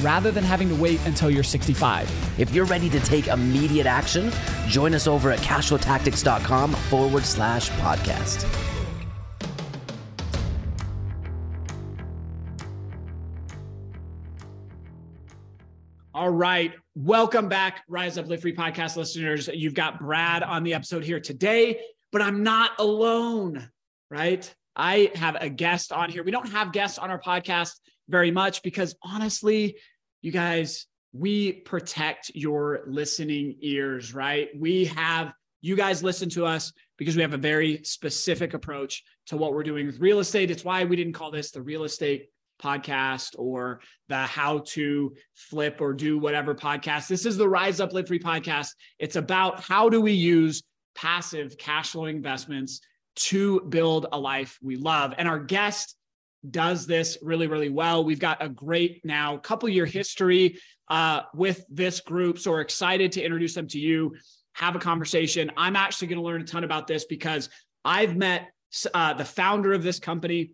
rather 0.00 0.30
than 0.30 0.44
having 0.44 0.68
to 0.68 0.74
wait 0.74 1.04
until 1.06 1.30
you're 1.30 1.42
65. 1.42 2.38
If 2.38 2.54
you're 2.54 2.66
ready 2.66 2.88
to 2.90 3.00
take 3.00 3.28
immediate 3.28 3.86
action, 3.86 4.32
join 4.68 4.94
us 4.94 5.06
over 5.06 5.30
at 5.30 5.38
cashflowtactics.com 5.40 6.72
forward 6.72 7.24
slash 7.24 7.70
podcast. 7.70 8.46
All 16.18 16.30
right. 16.30 16.72
Welcome 16.96 17.48
back, 17.48 17.84
Rise 17.86 18.18
Up 18.18 18.26
Live 18.26 18.40
Free 18.40 18.52
podcast 18.52 18.96
listeners. 18.96 19.48
You've 19.54 19.74
got 19.74 20.00
Brad 20.00 20.42
on 20.42 20.64
the 20.64 20.74
episode 20.74 21.04
here 21.04 21.20
today, 21.20 21.78
but 22.10 22.20
I'm 22.20 22.42
not 22.42 22.72
alone, 22.80 23.70
right? 24.10 24.52
I 24.74 25.12
have 25.14 25.36
a 25.40 25.48
guest 25.48 25.92
on 25.92 26.10
here. 26.10 26.24
We 26.24 26.32
don't 26.32 26.48
have 26.48 26.72
guests 26.72 26.98
on 26.98 27.10
our 27.10 27.20
podcast 27.20 27.74
very 28.08 28.30
much 28.30 28.62
because 28.62 28.94
honestly, 29.02 29.76
you 30.22 30.32
guys, 30.32 30.86
we 31.12 31.52
protect 31.52 32.30
your 32.34 32.80
listening 32.86 33.56
ears, 33.60 34.14
right? 34.14 34.48
We 34.56 34.86
have 34.86 35.32
you 35.60 35.76
guys 35.76 36.02
listen 36.02 36.28
to 36.30 36.46
us 36.46 36.72
because 36.96 37.16
we 37.16 37.22
have 37.22 37.34
a 37.34 37.38
very 37.38 37.82
specific 37.82 38.54
approach 38.54 39.02
to 39.26 39.36
what 39.36 39.52
we're 39.52 39.62
doing 39.62 39.86
with 39.86 40.00
real 40.00 40.20
estate. 40.20 40.50
It's 40.50 40.64
why 40.64 40.84
we 40.84 40.96
didn't 40.96 41.14
call 41.14 41.30
this 41.30 41.50
the 41.50 41.62
real 41.62 41.84
estate 41.84 42.28
podcast 42.62 43.34
or 43.38 43.80
the 44.08 44.18
how 44.18 44.60
to 44.66 45.14
flip 45.34 45.80
or 45.80 45.92
do 45.92 46.18
whatever 46.18 46.54
podcast. 46.54 47.08
This 47.08 47.26
is 47.26 47.36
the 47.36 47.48
Rise 47.48 47.80
Up 47.80 47.92
Live 47.92 48.08
Free 48.08 48.18
podcast. 48.18 48.70
It's 48.98 49.16
about 49.16 49.60
how 49.60 49.88
do 49.88 50.00
we 50.00 50.12
use 50.12 50.62
passive 50.94 51.56
cash 51.58 51.90
flow 51.90 52.06
investments 52.06 52.80
to 53.16 53.60
build 53.62 54.06
a 54.12 54.18
life 54.18 54.58
we 54.62 54.76
love. 54.76 55.14
And 55.16 55.28
our 55.28 55.38
guest 55.38 55.96
does 56.50 56.86
this 56.86 57.18
really, 57.22 57.46
really 57.46 57.68
well. 57.68 58.04
We've 58.04 58.18
got 58.18 58.42
a 58.42 58.48
great 58.48 59.04
now 59.04 59.36
couple 59.38 59.68
year 59.68 59.86
history 59.86 60.58
uh, 60.88 61.22
with 61.34 61.64
this 61.68 62.00
group. 62.00 62.38
So 62.38 62.50
we're 62.50 62.60
excited 62.60 63.12
to 63.12 63.22
introduce 63.22 63.54
them 63.54 63.68
to 63.68 63.78
you, 63.78 64.16
have 64.54 64.76
a 64.76 64.78
conversation. 64.78 65.50
I'm 65.56 65.76
actually 65.76 66.08
going 66.08 66.18
to 66.18 66.24
learn 66.24 66.40
a 66.40 66.44
ton 66.44 66.64
about 66.64 66.86
this 66.86 67.04
because 67.04 67.48
I've 67.84 68.16
met 68.16 68.48
uh, 68.92 69.14
the 69.14 69.24
founder 69.24 69.72
of 69.72 69.82
this 69.82 69.98
company, 69.98 70.52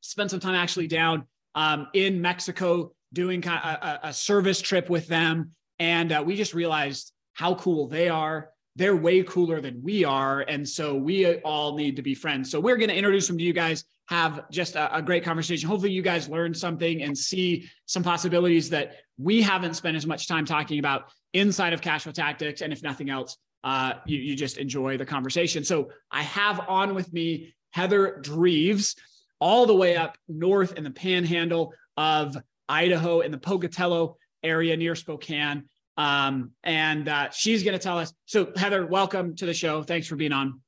spent 0.00 0.30
some 0.30 0.40
time 0.40 0.54
actually 0.54 0.88
down 0.88 1.26
um, 1.54 1.88
in 1.94 2.20
Mexico 2.20 2.92
doing 3.12 3.40
kind 3.40 3.60
of 3.62 3.82
a, 3.82 4.08
a, 4.08 4.12
service 4.12 4.60
trip 4.60 4.88
with 4.88 5.06
them. 5.06 5.50
And 5.78 6.12
uh, 6.12 6.22
we 6.24 6.34
just 6.34 6.54
realized 6.54 7.12
how 7.34 7.54
cool 7.56 7.88
they 7.88 8.08
are. 8.08 8.50
They're 8.74 8.96
way 8.96 9.22
cooler 9.22 9.60
than 9.60 9.82
we 9.82 10.04
are. 10.04 10.40
And 10.40 10.66
so 10.66 10.94
we 10.94 11.36
all 11.40 11.76
need 11.76 11.96
to 11.96 12.02
be 12.02 12.14
friends. 12.14 12.50
So 12.50 12.58
we're 12.58 12.78
going 12.78 12.88
to 12.88 12.96
introduce 12.96 13.26
them 13.26 13.36
to 13.36 13.44
you 13.44 13.52
guys 13.52 13.84
have 14.08 14.50
just 14.50 14.76
a, 14.76 14.96
a, 14.96 15.02
great 15.02 15.24
conversation. 15.24 15.68
Hopefully, 15.68 15.92
you 15.92 16.02
guys 16.02 16.28
learn 16.28 16.52
something 16.54 17.02
and 17.02 17.16
see 17.16 17.68
some 17.86 18.02
possibilities 18.02 18.70
that 18.70 18.96
we 19.18 19.40
haven't 19.40 19.74
spent 19.74 19.96
as 19.96 20.06
much 20.06 20.28
time 20.28 20.44
talking 20.44 20.78
about 20.78 21.10
inside 21.32 21.72
of 21.72 21.80
Cashflow 21.80 22.12
Tactics. 22.12 22.60
And 22.60 22.72
if 22.72 22.82
nothing 22.82 23.10
else, 23.10 23.36
uh, 23.64 23.94
you, 24.04 24.18
you 24.18 24.36
just 24.36 24.58
enjoy 24.58 24.96
the 24.96 25.06
conversation. 25.06 25.64
So 25.64 25.90
I 26.10 26.22
have 26.22 26.60
on 26.68 26.94
with 26.94 27.12
me 27.12 27.54
Heather 27.70 28.20
Dreves, 28.22 28.96
all 29.40 29.66
the 29.66 29.74
way 29.74 29.96
up 29.96 30.16
north 30.28 30.76
in 30.76 30.84
the 30.84 30.90
panhandle 30.90 31.72
of 31.96 32.36
Idaho 32.68 33.20
in 33.20 33.30
the 33.30 33.38
Pocatello 33.38 34.16
area 34.42 34.76
near 34.76 34.94
Spokane. 34.94 35.64
Um, 35.96 36.52
and 36.64 37.08
uh, 37.08 37.30
she's 37.30 37.62
going 37.62 37.78
to 37.78 37.82
tell 37.82 37.98
us. 37.98 38.12
So, 38.26 38.52
Heather, 38.56 38.86
welcome 38.86 39.36
to 39.36 39.46
the 39.46 39.54
show. 39.54 39.82
Thanks 39.82 40.06
for 40.06 40.16
being 40.16 40.32
on. 40.32 40.60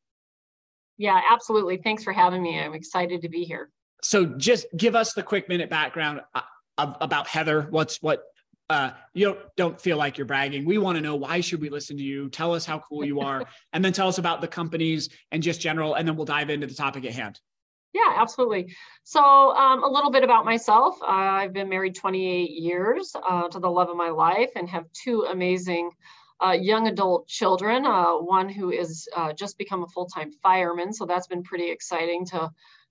Yeah, 0.99 1.21
absolutely. 1.31 1.79
Thanks 1.79 2.05
for 2.05 2.13
having 2.13 2.43
me. 2.43 2.59
I'm 2.59 2.75
excited 2.75 3.23
to 3.23 3.29
be 3.29 3.45
here. 3.45 3.71
So, 4.03 4.27
just 4.27 4.67
give 4.77 4.95
us 4.95 5.15
the 5.15 5.23
quick 5.23 5.49
minute 5.49 5.71
background 5.71 6.21
uh, 6.35 6.43
about 6.77 7.27
Heather. 7.27 7.63
What's 7.71 8.03
what? 8.03 8.23
Uh, 8.71 8.91
you 9.13 9.27
don't 9.27 9.39
don't 9.57 9.81
feel 9.81 9.97
like 9.97 10.17
you're 10.19 10.27
bragging. 10.27 10.65
We 10.65 10.79
want 10.79 10.97
to 10.97 11.03
know 11.03 11.17
why 11.17 11.41
should 11.41 11.61
we 11.61 11.69
listen 11.69 11.97
to 11.97 12.03
you? 12.03 12.29
Tell 12.31 12.55
us 12.55 12.65
how 12.65 12.79
cool 12.79 13.05
you 13.05 13.21
are, 13.21 13.45
and 13.73 13.85
then 13.85 13.93
tell 13.93 14.09
us 14.09 14.19
about 14.19 14.41
the 14.41 14.49
companies 14.49 15.09
and 15.33 15.43
just 15.43 15.61
general, 15.61 15.95
and 15.95 16.07
then 16.07 16.17
we'll 16.17 16.27
dive 16.27 16.51
into 16.51 16.67
the 16.67 16.75
topic 16.75 17.05
at 17.05 17.13
hand. 17.13 17.41
Yeah, 17.95 18.13
absolutely. 18.17 18.75
So, 19.05 19.21
um, 19.21 19.85
a 19.85 19.89
little 19.89 20.11
bit 20.11 20.25
about 20.25 20.45
myself. 20.45 21.01
Uh, 21.01 21.07
I've 21.07 21.53
been 21.53 21.69
married 21.69 21.95
28 21.95 22.51
years 22.51 23.15
uh, 23.15 23.49
to 23.49 23.61
the 23.61 23.71
love 23.71 23.89
of 23.89 23.97
my 23.97 24.11
life 24.11 24.51
and 24.57 24.69
have 24.69 24.85
two 24.93 25.27
amazing 25.31 25.91
uh, 26.43 26.53
young 26.53 26.89
adult 26.89 27.29
children, 27.29 27.85
uh, 27.85 28.13
one 28.13 28.49
who 28.49 28.71
is 28.71 29.09
uh, 29.15 29.33
just 29.33 29.59
become 29.59 29.83
a 29.83 29.89
full-time 29.89 30.33
fireman. 30.43 30.93
So 30.93 31.07
that's 31.07 31.27
been 31.27 31.43
pretty 31.43 31.71
exciting 31.71 32.27
to 32.27 32.51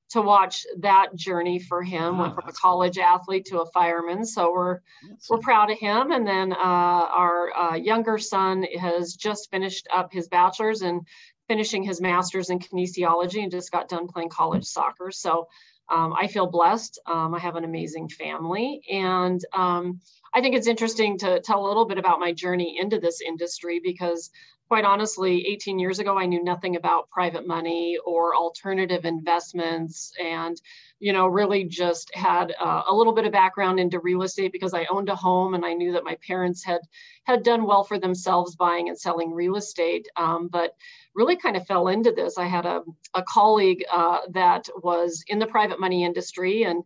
to 0.10 0.22
watch 0.22 0.66
that 0.80 1.16
journey 1.16 1.58
for 1.58 1.82
him. 1.82 2.20
Went 2.20 2.36
from 2.36 2.48
a 2.48 2.54
college 2.54 2.96
cool. 2.98 3.04
athlete 3.04 3.46
to 3.46 3.62
a 3.62 3.72
fireman. 3.72 4.26
So 4.26 4.52
we're 4.52 4.80
that's 5.10 5.30
we're 5.30 5.40
proud 5.40 5.72
of 5.72 5.80
him. 5.80 6.12
And 6.12 6.28
then 6.28 6.54
uh, 6.54 6.56
our 6.58 7.56
uh, 7.56 7.76
younger 7.76 8.18
son 8.20 8.64
has 8.80 9.16
just 9.16 9.50
finished 9.50 9.88
up 9.92 10.14
his 10.14 10.28
bachelor's 10.28 10.82
and 10.82 11.02
finishing 11.48 11.84
his 11.84 12.00
master's 12.00 12.50
in 12.50 12.60
kinesiology 12.60 13.42
and 13.42 13.52
just 13.52 13.72
got 13.72 13.90
done 13.90 14.08
playing 14.08 14.30
college 14.30 14.66
soccer. 14.66 15.12
So 15.12 15.48
um, 15.90 16.14
I 16.14 16.28
feel 16.28 16.48
blessed. 16.48 17.00
Um, 17.08 17.34
I 17.34 17.40
have 17.40 17.56
an 17.56 17.64
amazing 17.64 18.10
family. 18.10 18.82
And 18.92 19.44
um, 19.54 20.00
I 20.34 20.42
think 20.42 20.56
it's 20.56 20.68
interesting 20.68 21.18
to 21.20 21.40
tell 21.42 21.66
a 21.66 21.68
little 21.68 21.86
bit 21.86 21.98
about 21.98 22.20
my 22.20 22.34
journey 22.34 22.78
into 22.80 23.00
this 23.00 23.22
industry 23.22 23.80
because, 23.84 24.30
quite 24.74 24.86
honestly, 24.86 25.46
18 25.46 25.78
years 25.78 26.00
ago, 26.00 26.18
I 26.18 26.26
knew 26.26 26.44
nothing 26.44 26.78
about 26.78 27.08
private 27.12 27.46
money 27.46 27.96
or 28.04 28.36
alternative 28.36 29.06
investments 29.06 30.12
and, 30.20 30.60
you 31.00 31.14
know, 31.14 31.28
really 31.28 31.64
just 31.64 32.10
had 32.16 32.56
uh, 32.60 32.82
a 32.90 32.96
little 32.96 33.14
bit 33.14 33.28
of 33.28 33.32
background 33.32 33.80
into 33.80 34.00
real 34.00 34.24
estate 34.24 34.52
because 34.52 34.74
I 34.74 34.88
owned 34.90 35.10
a 35.10 35.16
home 35.16 35.54
and 35.54 35.64
I 35.64 35.74
knew 35.74 35.92
that 35.92 36.04
my 36.04 36.18
parents 36.26 36.64
had 36.64 36.80
had 37.26 37.44
done 37.44 37.66
well 37.68 37.84
for 37.84 38.00
themselves 38.00 38.56
buying 38.56 38.90
and 38.90 39.00
selling 39.00 39.32
real 39.32 39.58
estate. 39.58 40.08
Um, 40.16 40.48
but 40.48 40.76
really 41.14 41.36
kind 41.36 41.56
of 41.56 41.68
fell 41.68 41.90
into 41.90 42.12
this. 42.12 42.40
I 42.40 42.48
had 42.48 42.66
a, 42.66 42.82
a 43.14 43.22
colleague 43.22 43.84
uh, 43.92 44.22
that 44.32 44.68
was 44.82 45.24
in 45.28 45.38
the 45.38 45.46
private 45.46 45.80
money 45.80 46.04
industry 46.04 46.64
and 46.64 46.84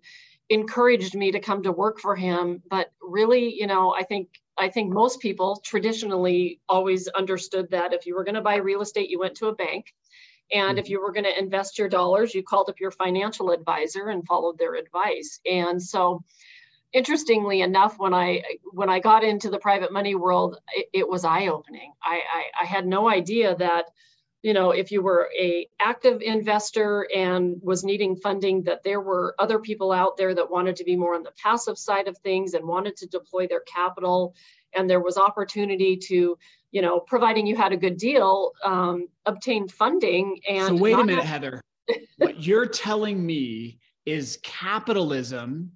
encouraged 0.50 1.16
me 1.16 1.32
to 1.32 1.40
come 1.40 1.64
to 1.64 1.72
work 1.74 2.00
for 2.00 2.16
him 2.16 2.64
but 2.70 2.90
really 3.02 3.54
you 3.54 3.68
know 3.68 3.94
i 3.94 4.02
think 4.02 4.30
i 4.58 4.70
think 4.70 4.92
most 4.92 5.20
people 5.20 5.62
traditionally 5.64 6.60
always 6.68 7.08
understood 7.10 7.70
that 7.72 7.94
if 7.94 8.06
you 8.06 8.16
were 8.16 8.24
going 8.24 8.36
to 8.36 8.42
buy 8.42 8.56
real 8.56 8.82
estate 8.82 9.10
you 9.10 9.20
went 9.20 9.36
to 9.36 9.48
a 9.48 9.56
bank. 9.56 9.94
And 10.50 10.80
if 10.80 10.86
mm-hmm. 10.86 10.92
you 10.94 11.02
were 11.02 11.12
going 11.12 11.26
to 11.26 11.40
invest 11.40 11.78
your 11.78 11.90
dollars 11.90 12.34
you 12.34 12.42
called 12.42 12.70
up 12.70 12.80
your 12.80 12.92
financial 12.92 13.52
advisor 13.52 14.08
and 14.08 14.26
followed 14.26 14.58
their 14.58 14.76
advice. 14.76 15.42
And 15.46 15.82
so 15.82 16.24
interestingly 16.94 17.62
enough 17.62 18.00
when 18.00 18.14
i 18.14 18.42
when 18.72 18.90
i 18.90 19.00
got 19.00 19.24
into 19.24 19.50
the 19.50 19.60
private 19.60 19.92
money 19.92 20.16
world 20.16 20.58
it, 20.74 20.88
it 20.94 21.10
was 21.10 21.26
eye-opening. 21.26 21.92
I, 22.02 22.22
I 22.38 22.64
i 22.64 22.66
had 22.66 22.88
no 22.88 23.10
idea 23.10 23.56
that 23.58 23.86
you 24.48 24.54
know 24.54 24.72
if 24.72 24.94
you 24.94 25.02
were 25.02 25.30
a 25.38 25.68
active 25.82 26.22
investor 26.22 27.06
and 27.14 27.60
was 27.62 27.84
needing 27.84 28.16
funding 28.16 28.64
that 28.64 28.82
there 28.82 29.02
were 29.02 29.36
other 29.40 29.60
people 29.60 29.92
out 29.92 30.16
there 30.16 30.34
that 30.34 30.50
wanted 30.50 30.78
to 30.78 30.86
be 30.86 30.96
more 30.96 31.16
on 31.16 31.24
the 31.24 31.34
passive 31.44 31.78
side 31.78 32.08
of 32.08 32.18
things 32.20 32.54
and 32.54 32.66
wanted 32.66 32.96
to 32.96 33.08
deploy 33.08 33.46
their 33.46 33.64
capital. 33.68 34.34
And 34.74 34.90
there 34.90 35.02
was 35.02 35.18
opportunity 35.18 35.98
to 36.08 36.38
you 36.72 36.82
know 36.82 37.02
providing 37.02 37.46
you 37.46 37.58
had 37.58 37.74
a 37.74 37.78
good 37.86 37.98
deal 37.98 38.54
um, 38.64 39.08
obtain 39.26 39.68
funding 39.68 40.40
and 40.50 40.78
so 40.78 40.82
wait 40.82 40.94
a 40.94 41.04
minute 41.04 41.26
have- 41.26 41.44
heather. 41.44 41.62
What 42.18 42.42
you're 42.42 42.68
telling 42.68 43.26
me 43.26 43.80
is 44.06 44.40
capitalism 44.44 45.74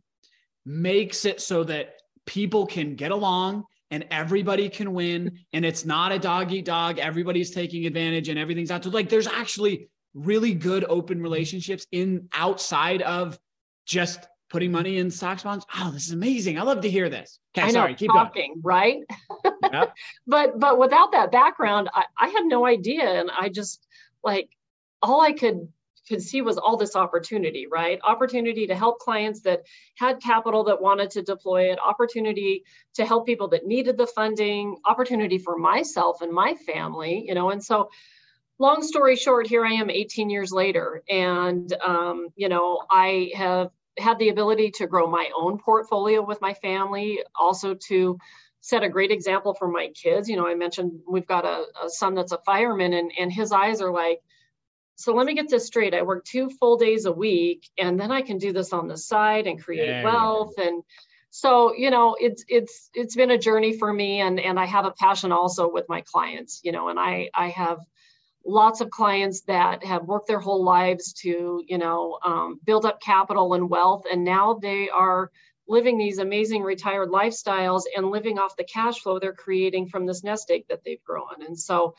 makes 0.65 1.25
it 1.25 1.41
so 1.41 1.65
that 1.65 1.95
people 2.25 2.65
can 2.65 2.95
get 2.95 3.11
along 3.11 3.65
and 3.91 4.05
everybody 4.09 4.69
can 4.69 4.93
win 4.93 5.39
and 5.53 5.63
it's 5.63 5.85
not 5.85 6.11
a 6.11 6.17
dog 6.17 6.51
eat 6.51 6.65
dog. 6.65 6.97
Everybody's 6.97 7.51
taking 7.51 7.85
advantage 7.85 8.29
and 8.29 8.39
everything's 8.39 8.71
out. 8.71 8.83
To 8.83 8.89
like 8.89 9.09
there's 9.09 9.27
actually 9.27 9.89
really 10.13 10.53
good 10.53 10.85
open 10.85 11.21
relationships 11.21 11.85
in 11.91 12.27
outside 12.33 13.01
of 13.01 13.37
just 13.85 14.27
putting 14.49 14.71
money 14.71 14.97
in 14.97 15.11
stocks 15.11 15.43
bonds. 15.43 15.65
Oh 15.77 15.91
this 15.91 16.07
is 16.07 16.13
amazing. 16.13 16.57
I 16.57 16.63
love 16.63 16.81
to 16.81 16.89
hear 16.89 17.09
this. 17.09 17.39
Okay 17.55 17.67
I 17.67 17.67
know, 17.67 17.81
sorry 17.81 17.95
keep 17.95 18.11
talking 18.11 18.53
going. 18.53 18.61
right? 18.63 18.97
Yep. 19.71 19.93
but 20.27 20.59
but 20.59 20.79
without 20.79 21.11
that 21.11 21.31
background 21.31 21.89
I, 21.93 22.05
I 22.17 22.27
had 22.29 22.45
no 22.45 22.65
idea 22.65 23.03
and 23.03 23.29
i 23.37 23.49
just 23.49 23.85
like 24.23 24.49
all 25.01 25.21
i 25.21 25.31
could 25.31 25.67
could 26.11 26.21
see 26.21 26.41
was 26.41 26.57
all 26.57 26.75
this 26.75 26.95
opportunity, 26.95 27.67
right? 27.67 27.99
Opportunity 28.03 28.67
to 28.67 28.75
help 28.75 28.99
clients 28.99 29.39
that 29.41 29.61
had 29.95 30.21
capital 30.21 30.65
that 30.65 30.81
wanted 30.81 31.09
to 31.11 31.21
deploy 31.21 31.71
it, 31.71 31.79
opportunity 31.83 32.65
to 32.95 33.05
help 33.05 33.25
people 33.25 33.47
that 33.47 33.65
needed 33.65 33.97
the 33.97 34.05
funding, 34.05 34.77
opportunity 34.85 35.37
for 35.37 35.57
myself 35.57 36.21
and 36.21 36.31
my 36.31 36.53
family, 36.53 37.23
you 37.25 37.33
know. 37.33 37.49
And 37.49 37.63
so, 37.63 37.89
long 38.59 38.83
story 38.83 39.15
short, 39.15 39.47
here 39.47 39.65
I 39.65 39.71
am 39.71 39.89
18 39.89 40.29
years 40.29 40.51
later, 40.51 41.01
and 41.09 41.73
um, 41.83 42.27
you 42.35 42.49
know, 42.49 42.81
I 42.89 43.31
have 43.35 43.69
had 43.97 44.19
the 44.19 44.29
ability 44.29 44.71
to 44.71 44.87
grow 44.87 45.07
my 45.07 45.29
own 45.35 45.57
portfolio 45.57 46.21
with 46.21 46.41
my 46.41 46.53
family, 46.55 47.23
also 47.39 47.75
to 47.87 48.17
set 48.59 48.83
a 48.83 48.89
great 48.89 49.11
example 49.11 49.53
for 49.53 49.67
my 49.67 49.87
kids. 49.89 50.29
You 50.29 50.35
know, 50.35 50.47
I 50.47 50.55
mentioned 50.55 50.99
we've 51.07 51.25
got 51.25 51.45
a, 51.45 51.65
a 51.83 51.89
son 51.89 52.15
that's 52.15 52.33
a 52.33 52.37
fireman, 52.39 52.91
and 52.93 53.11
and 53.17 53.31
his 53.31 53.53
eyes 53.53 53.81
are 53.81 53.93
like 53.93 54.21
so 54.95 55.13
let 55.13 55.25
me 55.25 55.33
get 55.33 55.49
this 55.49 55.65
straight. 55.65 55.93
I 55.93 56.03
work 56.03 56.25
two 56.25 56.49
full 56.49 56.77
days 56.77 57.05
a 57.05 57.11
week 57.11 57.67
and 57.77 57.99
then 57.99 58.11
I 58.11 58.21
can 58.21 58.37
do 58.37 58.53
this 58.53 58.73
on 58.73 58.87
the 58.87 58.97
side 58.97 59.47
and 59.47 59.61
create 59.61 60.03
wealth. 60.03 60.53
And 60.57 60.83
so, 61.31 61.73
you 61.73 61.89
know, 61.89 62.15
it's 62.19 62.43
it's 62.47 62.89
it's 62.93 63.15
been 63.15 63.31
a 63.31 63.37
journey 63.37 63.77
for 63.77 63.91
me 63.91 64.21
and 64.21 64.39
and 64.39 64.59
I 64.59 64.65
have 64.65 64.85
a 64.85 64.91
passion 64.91 65.31
also 65.31 65.69
with 65.69 65.85
my 65.89 66.01
clients, 66.01 66.61
you 66.63 66.71
know, 66.71 66.89
and 66.89 66.99
I 66.99 67.29
I 67.33 67.49
have 67.49 67.79
lots 68.45 68.81
of 68.81 68.89
clients 68.89 69.41
that 69.41 69.83
have 69.83 70.03
worked 70.03 70.27
their 70.27 70.39
whole 70.39 70.63
lives 70.63 71.13
to, 71.13 71.63
you 71.65 71.77
know, 71.77 72.19
um, 72.23 72.59
build 72.65 72.85
up 72.85 73.01
capital 73.01 73.53
and 73.53 73.69
wealth 73.69 74.03
and 74.11 74.23
now 74.23 74.55
they 74.55 74.89
are 74.89 75.31
living 75.67 75.97
these 75.97 76.19
amazing 76.19 76.63
retired 76.63 77.09
lifestyles 77.09 77.83
and 77.95 78.11
living 78.11 78.37
off 78.37 78.57
the 78.57 78.63
cash 78.63 78.99
flow 78.99 79.19
they're 79.19 79.33
creating 79.33 79.87
from 79.87 80.05
this 80.05 80.23
nest 80.23 80.51
egg 80.51 80.65
that 80.67 80.83
they've 80.83 81.03
grown. 81.03 81.43
And 81.47 81.57
so 81.57 81.95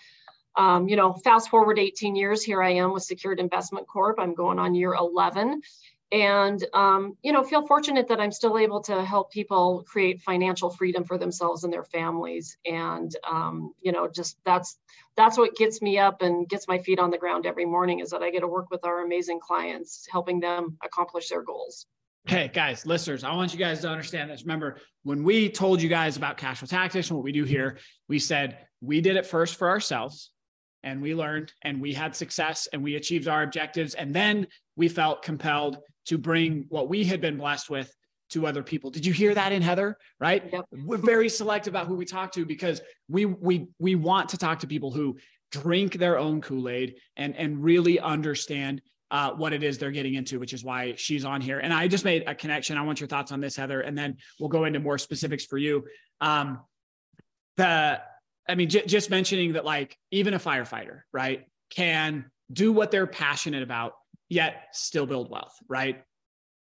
um, 0.56 0.88
you 0.88 0.96
know, 0.96 1.12
fast 1.12 1.48
forward 1.48 1.78
18 1.78 2.14
years, 2.16 2.42
here 2.42 2.62
I 2.62 2.70
am 2.70 2.92
with 2.92 3.02
Secured 3.02 3.40
Investment 3.40 3.86
Corp. 3.86 4.18
I'm 4.18 4.34
going 4.34 4.58
on 4.58 4.74
year 4.74 4.94
11 4.94 5.62
and 6.12 6.62
um, 6.74 7.16
you 7.22 7.32
know 7.32 7.42
feel 7.42 7.66
fortunate 7.66 8.06
that 8.06 8.20
i'm 8.20 8.30
still 8.30 8.58
able 8.58 8.80
to 8.80 9.02
help 9.02 9.32
people 9.32 9.82
create 9.86 10.20
financial 10.20 10.70
freedom 10.70 11.04
for 11.04 11.18
themselves 11.18 11.64
and 11.64 11.72
their 11.72 11.84
families 11.84 12.56
and 12.66 13.16
um, 13.28 13.72
you 13.80 13.90
know 13.90 14.06
just 14.06 14.36
that's 14.44 14.78
that's 15.16 15.38
what 15.38 15.56
gets 15.56 15.82
me 15.82 15.98
up 15.98 16.22
and 16.22 16.48
gets 16.48 16.68
my 16.68 16.78
feet 16.78 16.98
on 16.98 17.10
the 17.10 17.18
ground 17.18 17.46
every 17.46 17.64
morning 17.64 18.00
is 18.00 18.10
that 18.10 18.22
i 18.22 18.30
get 18.30 18.40
to 18.40 18.48
work 18.48 18.70
with 18.70 18.84
our 18.84 19.04
amazing 19.04 19.40
clients 19.40 20.06
helping 20.10 20.38
them 20.38 20.76
accomplish 20.84 21.28
their 21.30 21.42
goals 21.42 21.86
Hey 22.24 22.48
guys, 22.54 22.86
listeners, 22.86 23.24
I 23.24 23.34
want 23.34 23.52
you 23.52 23.58
guys 23.58 23.80
to 23.80 23.88
understand 23.88 24.30
this. 24.30 24.42
Remember, 24.42 24.78
when 25.02 25.24
we 25.24 25.48
told 25.48 25.82
you 25.82 25.88
guys 25.88 26.16
about 26.16 26.36
cash 26.36 26.58
flow 26.58 26.68
tactics 26.68 27.10
and 27.10 27.16
what 27.16 27.24
we 27.24 27.32
do 27.32 27.42
here, 27.42 27.78
we 28.06 28.20
said 28.20 28.58
we 28.80 29.00
did 29.00 29.16
it 29.16 29.26
first 29.26 29.56
for 29.56 29.68
ourselves 29.68 30.30
and 30.82 31.00
we 31.00 31.14
learned 31.14 31.52
and 31.62 31.80
we 31.80 31.92
had 31.92 32.14
success 32.14 32.68
and 32.72 32.82
we 32.82 32.96
achieved 32.96 33.28
our 33.28 33.42
objectives. 33.42 33.94
And 33.94 34.14
then 34.14 34.46
we 34.76 34.88
felt 34.88 35.22
compelled 35.22 35.78
to 36.06 36.18
bring 36.18 36.66
what 36.68 36.88
we 36.88 37.04
had 37.04 37.20
been 37.20 37.36
blessed 37.36 37.70
with 37.70 37.94
to 38.30 38.46
other 38.46 38.62
people. 38.62 38.90
Did 38.90 39.04
you 39.04 39.12
hear 39.12 39.34
that 39.34 39.52
in 39.52 39.62
Heather? 39.62 39.96
Right? 40.18 40.42
Yep. 40.52 40.64
We're 40.84 40.96
very 40.96 41.28
selective 41.28 41.72
about 41.72 41.86
who 41.86 41.94
we 41.94 42.04
talk 42.04 42.32
to 42.32 42.44
because 42.44 42.80
we 43.08 43.26
we 43.26 43.68
we 43.78 43.94
want 43.94 44.30
to 44.30 44.38
talk 44.38 44.60
to 44.60 44.66
people 44.66 44.90
who 44.90 45.18
drink 45.50 45.94
their 45.94 46.18
own 46.18 46.40
Kool-Aid 46.40 46.96
and 47.16 47.36
and 47.36 47.62
really 47.62 48.00
understand 48.00 48.80
uh, 49.10 49.30
what 49.32 49.52
it 49.52 49.62
is 49.62 49.76
they're 49.76 49.90
getting 49.90 50.14
into, 50.14 50.40
which 50.40 50.54
is 50.54 50.64
why 50.64 50.94
she's 50.96 51.26
on 51.26 51.42
here. 51.42 51.58
And 51.58 51.72
I 51.72 51.86
just 51.86 52.04
made 52.04 52.24
a 52.26 52.34
connection. 52.34 52.78
I 52.78 52.82
want 52.82 52.98
your 52.98 53.08
thoughts 53.08 53.30
on 53.30 53.40
this, 53.40 53.54
Heather, 53.54 53.82
and 53.82 53.96
then 53.96 54.16
we'll 54.40 54.48
go 54.48 54.64
into 54.64 54.80
more 54.80 54.96
specifics 54.96 55.44
for 55.44 55.58
you. 55.58 55.84
Um, 56.22 56.60
the 57.58 58.00
I 58.48 58.54
mean, 58.54 58.68
j- 58.68 58.86
just 58.86 59.10
mentioning 59.10 59.52
that, 59.54 59.64
like, 59.64 59.96
even 60.10 60.34
a 60.34 60.38
firefighter, 60.38 61.02
right, 61.12 61.46
can 61.70 62.30
do 62.52 62.72
what 62.72 62.90
they're 62.90 63.06
passionate 63.06 63.62
about, 63.62 63.94
yet 64.28 64.68
still 64.72 65.06
build 65.06 65.30
wealth, 65.30 65.54
right? 65.68 66.02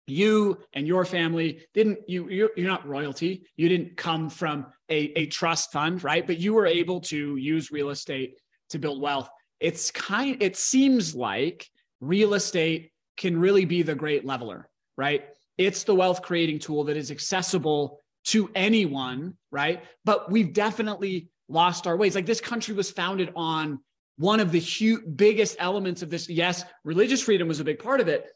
You 0.08 0.58
and 0.74 0.88
your 0.88 1.06
family 1.06 1.66
didn't, 1.74 2.00
you, 2.08 2.30
you're, 2.30 2.50
you're 2.58 2.68
not 2.68 2.88
royalty. 2.88 3.46
You 3.56 3.70
didn't 3.70 3.96
come 3.96 4.30
from 4.30 4.66
a, 4.90 5.12
a 5.16 5.26
trust 5.28 5.72
fund, 5.72 6.04
right? 6.04 6.26
But 6.26 6.40
you 6.40 6.54
were 6.56 6.66
able 6.66 7.02
to 7.02 7.36
use 7.36 7.72
real 7.72 7.92
estate 7.92 8.40
to 8.72 8.80
build 8.80 9.02
wealth. 9.02 9.30
It's 9.60 9.92
kind, 9.92 10.42
it 10.42 10.58
seems 10.58 11.14
like 11.14 11.68
real 12.02 12.34
estate 12.34 12.92
can 13.18 13.40
really 13.40 13.66
be 13.66 13.84
the 13.84 13.94
great 13.94 14.26
leveler, 14.26 14.68
right? 14.98 15.26
It's 15.58 15.84
the 15.84 15.94
wealth 15.94 16.22
creating 16.24 16.60
tool 16.60 16.86
that 16.86 16.98
is 16.98 17.12
accessible 17.12 18.00
to 18.26 18.50
anyone, 18.56 19.36
right? 19.52 19.84
But 20.06 20.32
we've 20.32 20.54
definitely 20.54 21.30
lost 21.50 21.88
our 21.88 21.98
ways. 21.98 22.16
Like 22.16 22.26
this 22.26 22.42
country 22.42 22.74
was 22.74 22.92
founded 22.92 23.32
on 23.36 23.80
one 24.18 24.40
of 24.40 24.52
the 24.52 24.60
huge, 24.60 25.02
biggest 25.16 25.56
elements 25.60 26.02
of 26.02 26.10
this. 26.10 26.30
Yes, 26.30 26.64
religious 26.84 27.22
freedom 27.22 27.48
was 27.48 27.60
a 27.60 27.66
big 27.66 27.80
part 27.80 28.00
of 28.00 28.08
it, 28.08 28.28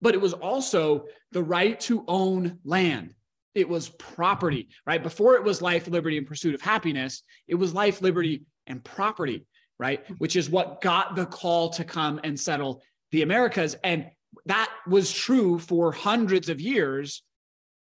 but 0.00 0.14
it 0.14 0.20
was 0.20 0.32
also 0.32 1.06
the 1.32 1.42
right 1.42 1.78
to 1.80 2.04
own 2.06 2.58
land. 2.64 3.14
It 3.54 3.68
was 3.68 3.88
property, 3.90 4.68
right? 4.86 5.02
Before 5.02 5.34
it 5.34 5.42
was 5.42 5.62
life, 5.62 5.88
liberty, 5.88 6.18
and 6.18 6.26
pursuit 6.26 6.54
of 6.54 6.60
happiness, 6.60 7.22
it 7.48 7.54
was 7.56 7.74
life, 7.74 8.00
liberty, 8.00 8.44
and 8.66 8.84
property, 8.84 9.46
right? 9.78 10.04
Which 10.18 10.36
is 10.36 10.50
what 10.50 10.80
got 10.80 11.16
the 11.16 11.26
call 11.26 11.70
to 11.70 11.84
come 11.84 12.20
and 12.22 12.38
settle 12.38 12.82
the 13.10 13.22
Americas. 13.22 13.76
And 13.82 14.06
that 14.46 14.70
was 14.86 15.12
true 15.12 15.58
for 15.58 15.90
hundreds 15.90 16.48
of 16.48 16.60
years 16.60 17.22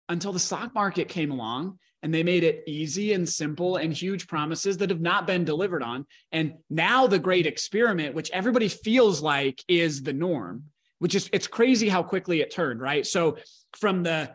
until 0.07 0.33
the 0.33 0.39
stock 0.39 0.73
market 0.73 1.07
came 1.07 1.31
along 1.31 1.77
and 2.01 2.13
they 2.13 2.23
made 2.23 2.43
it 2.43 2.63
easy 2.67 3.13
and 3.13 3.27
simple 3.27 3.75
and 3.75 3.93
huge 3.93 4.27
promises 4.27 4.77
that 4.77 4.89
have 4.89 5.01
not 5.01 5.27
been 5.27 5.43
delivered 5.43 5.83
on. 5.83 6.05
And 6.31 6.53
now 6.69 7.07
the 7.07 7.19
great 7.19 7.45
experiment, 7.45 8.15
which 8.15 8.31
everybody 8.31 8.69
feels 8.69 9.21
like 9.21 9.63
is 9.67 10.03
the 10.03 10.13
norm, 10.13 10.63
which 10.99 11.15
is 11.15 11.29
it's 11.33 11.47
crazy 11.47 11.89
how 11.89 12.03
quickly 12.03 12.41
it 12.41 12.51
turned, 12.51 12.81
right? 12.81 13.05
So 13.05 13.37
from 13.77 14.03
the 14.03 14.31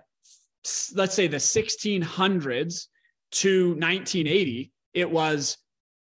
let's 0.94 1.14
say 1.14 1.26
the 1.26 1.36
1600s 1.36 2.86
to 3.32 3.68
1980, 3.70 4.72
it 4.94 5.10
was 5.10 5.58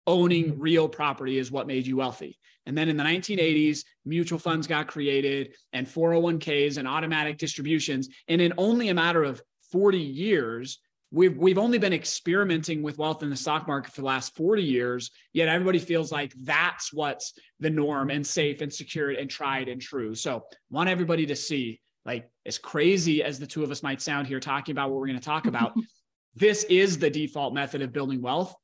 owning 0.07 0.59
real 0.59 0.89
property 0.89 1.39
is 1.39 1.51
what 1.51 1.67
made 1.67 1.87
you 1.87 1.97
wealthy. 1.97 2.39
And 2.67 2.77
then 2.77 2.89
in 2.89 2.97
the 2.97 3.05
1980s, 3.05 3.85
mutual 4.05 4.39
funds 4.39 4.67
got 4.67 4.87
created 4.87 5.55
and 5.73 5.87
401ks 5.87 6.77
and 6.77 6.87
automatic 6.87 7.39
distributions. 7.39 8.09
And 8.29 8.41
in 8.41 8.53
only 8.59 8.91
a 8.91 8.95
matter 8.95 9.25
of 9.25 9.41
40 9.73 9.99
years, 9.99 10.79
we've 11.11 11.37
we've 11.37 11.59
only 11.59 11.79
been 11.79 11.93
experimenting 11.93 12.83
with 12.83 12.99
wealth 12.99 13.23
in 13.23 13.31
the 13.31 13.37
stock 13.37 13.67
market 13.67 13.93
for 13.93 14.01
the 14.01 14.07
last 14.07 14.35
40 14.37 14.63
years 14.63 15.11
yet 15.33 15.49
everybody 15.49 15.79
feels 15.79 16.13
like 16.13 16.33
that's 16.43 16.93
what's 16.93 17.35
the 17.59 17.71
norm 17.71 18.11
and 18.11 18.27
safe 18.27 18.61
and 18.61 18.73
secure 18.73 19.11
and 19.11 19.29
tried 19.29 19.69
and 19.69 19.81
true. 19.81 20.15
So 20.15 20.45
want 20.71 20.89
everybody 20.89 21.27
to 21.27 21.37
see 21.37 21.81
like 22.05 22.31
as 22.47 22.59
crazy 22.59 23.23
as 23.23 23.39
the 23.39 23.47
two 23.47 23.63
of 23.63 23.71
us 23.71 23.83
might 23.83 24.01
sound 24.01 24.27
here 24.27 24.41
talking 24.41 24.73
about 24.73 24.91
what 24.91 25.01
we're 25.01 25.07
going 25.07 25.19
to 25.19 25.25
talk 25.25 25.47
about 25.47 25.75
this 26.35 26.65
is 26.65 26.99
the 26.99 27.11
default 27.11 27.53
method 27.53 27.83
of 27.83 27.93
building 27.93 28.23
wealth 28.23 28.55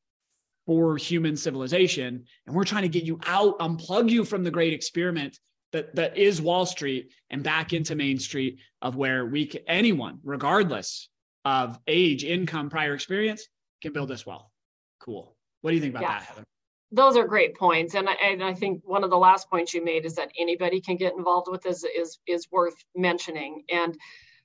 for 0.66 0.96
human 0.96 1.36
civilization 1.36 2.24
and 2.46 2.56
we're 2.56 2.64
trying 2.64 2.82
to 2.82 2.88
get 2.88 3.04
you 3.04 3.18
out 3.26 3.58
unplug 3.58 4.08
you 4.08 4.24
from 4.24 4.42
the 4.42 4.50
great 4.50 4.72
experiment 4.72 5.38
that 5.72 5.94
that 5.94 6.16
is 6.16 6.40
wall 6.40 6.64
street 6.64 7.12
and 7.30 7.42
back 7.42 7.72
into 7.72 7.94
main 7.94 8.18
street 8.18 8.60
of 8.80 8.96
where 8.96 9.26
we 9.26 9.46
can, 9.46 9.60
anyone 9.66 10.18
regardless 10.24 11.08
of 11.46 11.78
age, 11.86 12.24
income, 12.24 12.68
prior 12.68 12.92
experience 12.92 13.46
can 13.80 13.92
build 13.92 14.08
this 14.08 14.26
wealth. 14.26 14.50
Cool. 14.98 15.36
What 15.60 15.70
do 15.70 15.76
you 15.76 15.80
think 15.80 15.94
about 15.94 16.02
yeah. 16.02 16.18
that, 16.18 16.22
Heather? 16.22 16.44
Those 16.90 17.16
are 17.16 17.24
great 17.24 17.56
points, 17.56 17.94
and 17.94 18.08
I, 18.08 18.14
and 18.14 18.42
I 18.42 18.54
think 18.54 18.82
one 18.84 19.04
of 19.04 19.10
the 19.10 19.16
last 19.16 19.48
points 19.48 19.72
you 19.72 19.84
made 19.84 20.04
is 20.04 20.16
that 20.16 20.30
anybody 20.38 20.80
can 20.80 20.96
get 20.96 21.14
involved 21.16 21.46
with 21.48 21.62
this 21.62 21.84
is 21.84 22.18
is 22.26 22.48
worth 22.50 22.74
mentioning. 22.96 23.62
And 23.70 23.96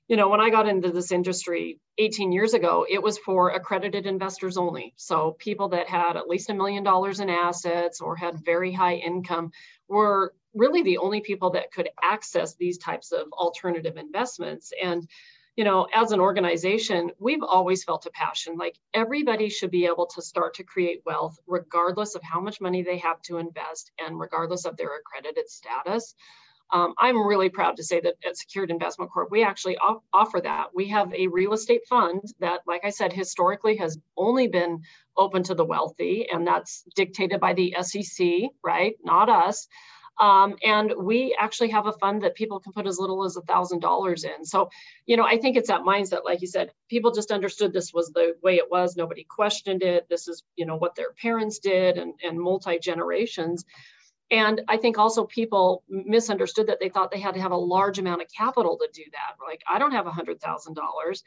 you 0.08 0.16
know, 0.16 0.28
when 0.28 0.40
I 0.40 0.50
got 0.50 0.68
into 0.68 0.90
this 0.90 1.10
industry 1.10 1.80
18 1.98 2.30
years 2.30 2.54
ago, 2.54 2.86
it 2.88 3.02
was 3.02 3.18
for 3.18 3.50
accredited 3.50 4.06
investors 4.06 4.56
only. 4.56 4.94
So 4.96 5.36
people 5.38 5.70
that 5.70 5.88
had 5.88 6.16
at 6.16 6.28
least 6.28 6.50
a 6.50 6.54
million 6.54 6.84
dollars 6.84 7.20
in 7.20 7.30
assets 7.30 8.00
or 8.00 8.14
had 8.14 8.44
very 8.44 8.72
high 8.72 8.96
income 8.96 9.50
were 9.88 10.34
really 10.54 10.82
the 10.82 10.98
only 10.98 11.20
people 11.20 11.50
that 11.50 11.72
could 11.72 11.88
access 12.02 12.54
these 12.54 12.78
types 12.78 13.12
of 13.12 13.32
alternative 13.32 13.96
investments. 13.96 14.72
And 14.82 15.08
you 15.56 15.64
know, 15.64 15.86
as 15.94 16.12
an 16.12 16.20
organization, 16.20 17.10
we've 17.18 17.42
always 17.42 17.84
felt 17.84 18.06
a 18.06 18.10
passion. 18.10 18.56
Like 18.56 18.78
everybody 18.94 19.48
should 19.48 19.70
be 19.70 19.86
able 19.86 20.06
to 20.06 20.22
start 20.22 20.54
to 20.54 20.64
create 20.64 21.02
wealth, 21.04 21.38
regardless 21.46 22.14
of 22.14 22.22
how 22.22 22.40
much 22.40 22.60
money 22.60 22.82
they 22.82 22.98
have 22.98 23.20
to 23.22 23.38
invest 23.38 23.92
and 23.98 24.18
regardless 24.18 24.64
of 24.64 24.76
their 24.76 24.90
accredited 24.96 25.48
status. 25.50 26.14
Um, 26.72 26.94
I'm 26.96 27.26
really 27.26 27.50
proud 27.50 27.76
to 27.76 27.84
say 27.84 28.00
that 28.00 28.14
at 28.26 28.38
Secured 28.38 28.70
Investment 28.70 29.10
Corp, 29.12 29.30
we 29.30 29.44
actually 29.44 29.76
off- 29.76 30.02
offer 30.12 30.40
that. 30.40 30.68
We 30.74 30.88
have 30.88 31.12
a 31.12 31.26
real 31.26 31.52
estate 31.52 31.82
fund 31.86 32.22
that, 32.40 32.60
like 32.66 32.82
I 32.84 32.90
said, 32.90 33.12
historically 33.12 33.76
has 33.76 33.98
only 34.16 34.48
been 34.48 34.80
open 35.14 35.42
to 35.44 35.54
the 35.54 35.66
wealthy, 35.66 36.28
and 36.30 36.46
that's 36.46 36.84
dictated 36.96 37.40
by 37.40 37.52
the 37.52 37.76
SEC, 37.82 38.50
right? 38.64 38.96
Not 39.04 39.28
us. 39.28 39.68
Um, 40.20 40.56
and 40.62 40.92
we 40.98 41.36
actually 41.38 41.70
have 41.70 41.86
a 41.86 41.92
fund 41.92 42.22
that 42.22 42.34
people 42.34 42.60
can 42.60 42.72
put 42.72 42.86
as 42.86 42.98
little 42.98 43.24
as 43.24 43.36
a 43.36 43.42
thousand 43.42 43.80
dollars 43.80 44.24
in. 44.24 44.44
So, 44.44 44.68
you 45.06 45.16
know, 45.16 45.24
I 45.24 45.38
think 45.38 45.56
it's 45.56 45.68
that 45.68 45.82
mindset, 45.82 46.24
like 46.24 46.42
you 46.42 46.46
said, 46.46 46.70
people 46.88 47.12
just 47.12 47.30
understood 47.30 47.72
this 47.72 47.92
was 47.94 48.10
the 48.10 48.36
way 48.42 48.56
it 48.56 48.70
was. 48.70 48.96
Nobody 48.96 49.24
questioned 49.24 49.82
it. 49.82 50.08
This 50.08 50.28
is, 50.28 50.42
you 50.56 50.66
know, 50.66 50.76
what 50.76 50.94
their 50.94 51.12
parents 51.12 51.58
did 51.58 51.96
and, 51.96 52.14
and 52.22 52.38
multi 52.38 52.78
generations. 52.78 53.64
And 54.30 54.62
I 54.68 54.78
think 54.78 54.98
also 54.98 55.24
people 55.24 55.82
misunderstood 55.88 56.68
that 56.68 56.80
they 56.80 56.88
thought 56.88 57.10
they 57.10 57.20
had 57.20 57.34
to 57.34 57.40
have 57.40 57.52
a 57.52 57.56
large 57.56 57.98
amount 57.98 58.22
of 58.22 58.28
capital 58.34 58.78
to 58.78 58.88
do 58.92 59.04
that. 59.12 59.36
Like, 59.46 59.62
I 59.68 59.78
don't 59.78 59.92
have 59.92 60.06
a 60.06 60.10
$100,000 60.10 61.22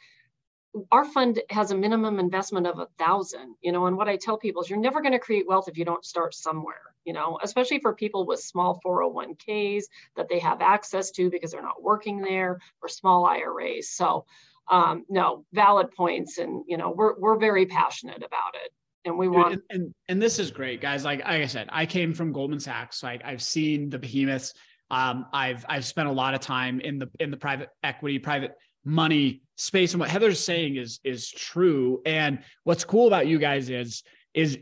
our 0.91 1.05
fund 1.05 1.41
has 1.49 1.71
a 1.71 1.75
minimum 1.75 2.19
investment 2.19 2.67
of 2.67 2.79
a 2.79 2.87
thousand 2.97 3.55
you 3.61 3.71
know 3.71 3.85
and 3.85 3.95
what 3.95 4.07
i 4.07 4.15
tell 4.15 4.37
people 4.37 4.61
is 4.61 4.69
you're 4.69 4.79
never 4.79 5.01
going 5.01 5.11
to 5.11 5.19
create 5.19 5.47
wealth 5.47 5.67
if 5.67 5.77
you 5.77 5.85
don't 5.85 6.05
start 6.05 6.33
somewhere 6.33 6.93
you 7.05 7.13
know 7.13 7.39
especially 7.43 7.79
for 7.79 7.93
people 7.93 8.25
with 8.25 8.39
small 8.39 8.79
401ks 8.85 9.83
that 10.15 10.27
they 10.29 10.39
have 10.39 10.61
access 10.61 11.11
to 11.11 11.29
because 11.29 11.51
they're 11.51 11.61
not 11.61 11.81
working 11.81 12.21
there 12.21 12.59
or 12.81 12.89
small 12.89 13.25
iras 13.25 13.89
so 13.89 14.25
um, 14.67 15.05
no 15.09 15.45
valid 15.53 15.91
points 15.91 16.39
and 16.39 16.63
you 16.67 16.77
know 16.77 16.91
we're, 16.91 17.17
we're 17.19 17.37
very 17.37 17.65
passionate 17.65 18.17
about 18.17 18.55
it 18.65 18.71
and 19.05 19.17
we 19.17 19.27
want 19.27 19.53
and, 19.53 19.61
and, 19.69 19.93
and 20.09 20.21
this 20.21 20.39
is 20.39 20.49
great 20.49 20.81
guys. 20.81 21.05
Like, 21.05 21.19
like 21.19 21.41
i 21.41 21.45
said 21.45 21.69
i 21.71 21.85
came 21.85 22.13
from 22.13 22.33
goldman 22.33 22.59
sachs. 22.59 23.03
Like 23.03 23.21
i've 23.23 23.43
seen 23.43 23.89
the 23.89 23.99
behemoths. 23.99 24.53
Um, 24.91 25.25
I've 25.33 25.65
I've 25.67 25.85
spent 25.85 26.07
a 26.07 26.11
lot 26.11 26.33
of 26.33 26.41
time 26.41 26.79
in 26.79 26.99
the 26.99 27.09
in 27.19 27.31
the 27.31 27.37
private 27.37 27.69
equity, 27.83 28.19
private 28.19 28.55
money 28.85 29.41
space 29.57 29.93
and 29.93 29.99
what 29.99 30.09
heather's 30.09 30.43
saying 30.43 30.77
is 30.77 30.99
is 31.03 31.29
true. 31.29 32.01
And 32.05 32.39
what's 32.63 32.83
cool 32.85 33.07
about 33.07 33.27
you 33.27 33.39
guys 33.39 33.69
is 33.69 34.03
is 34.33 34.59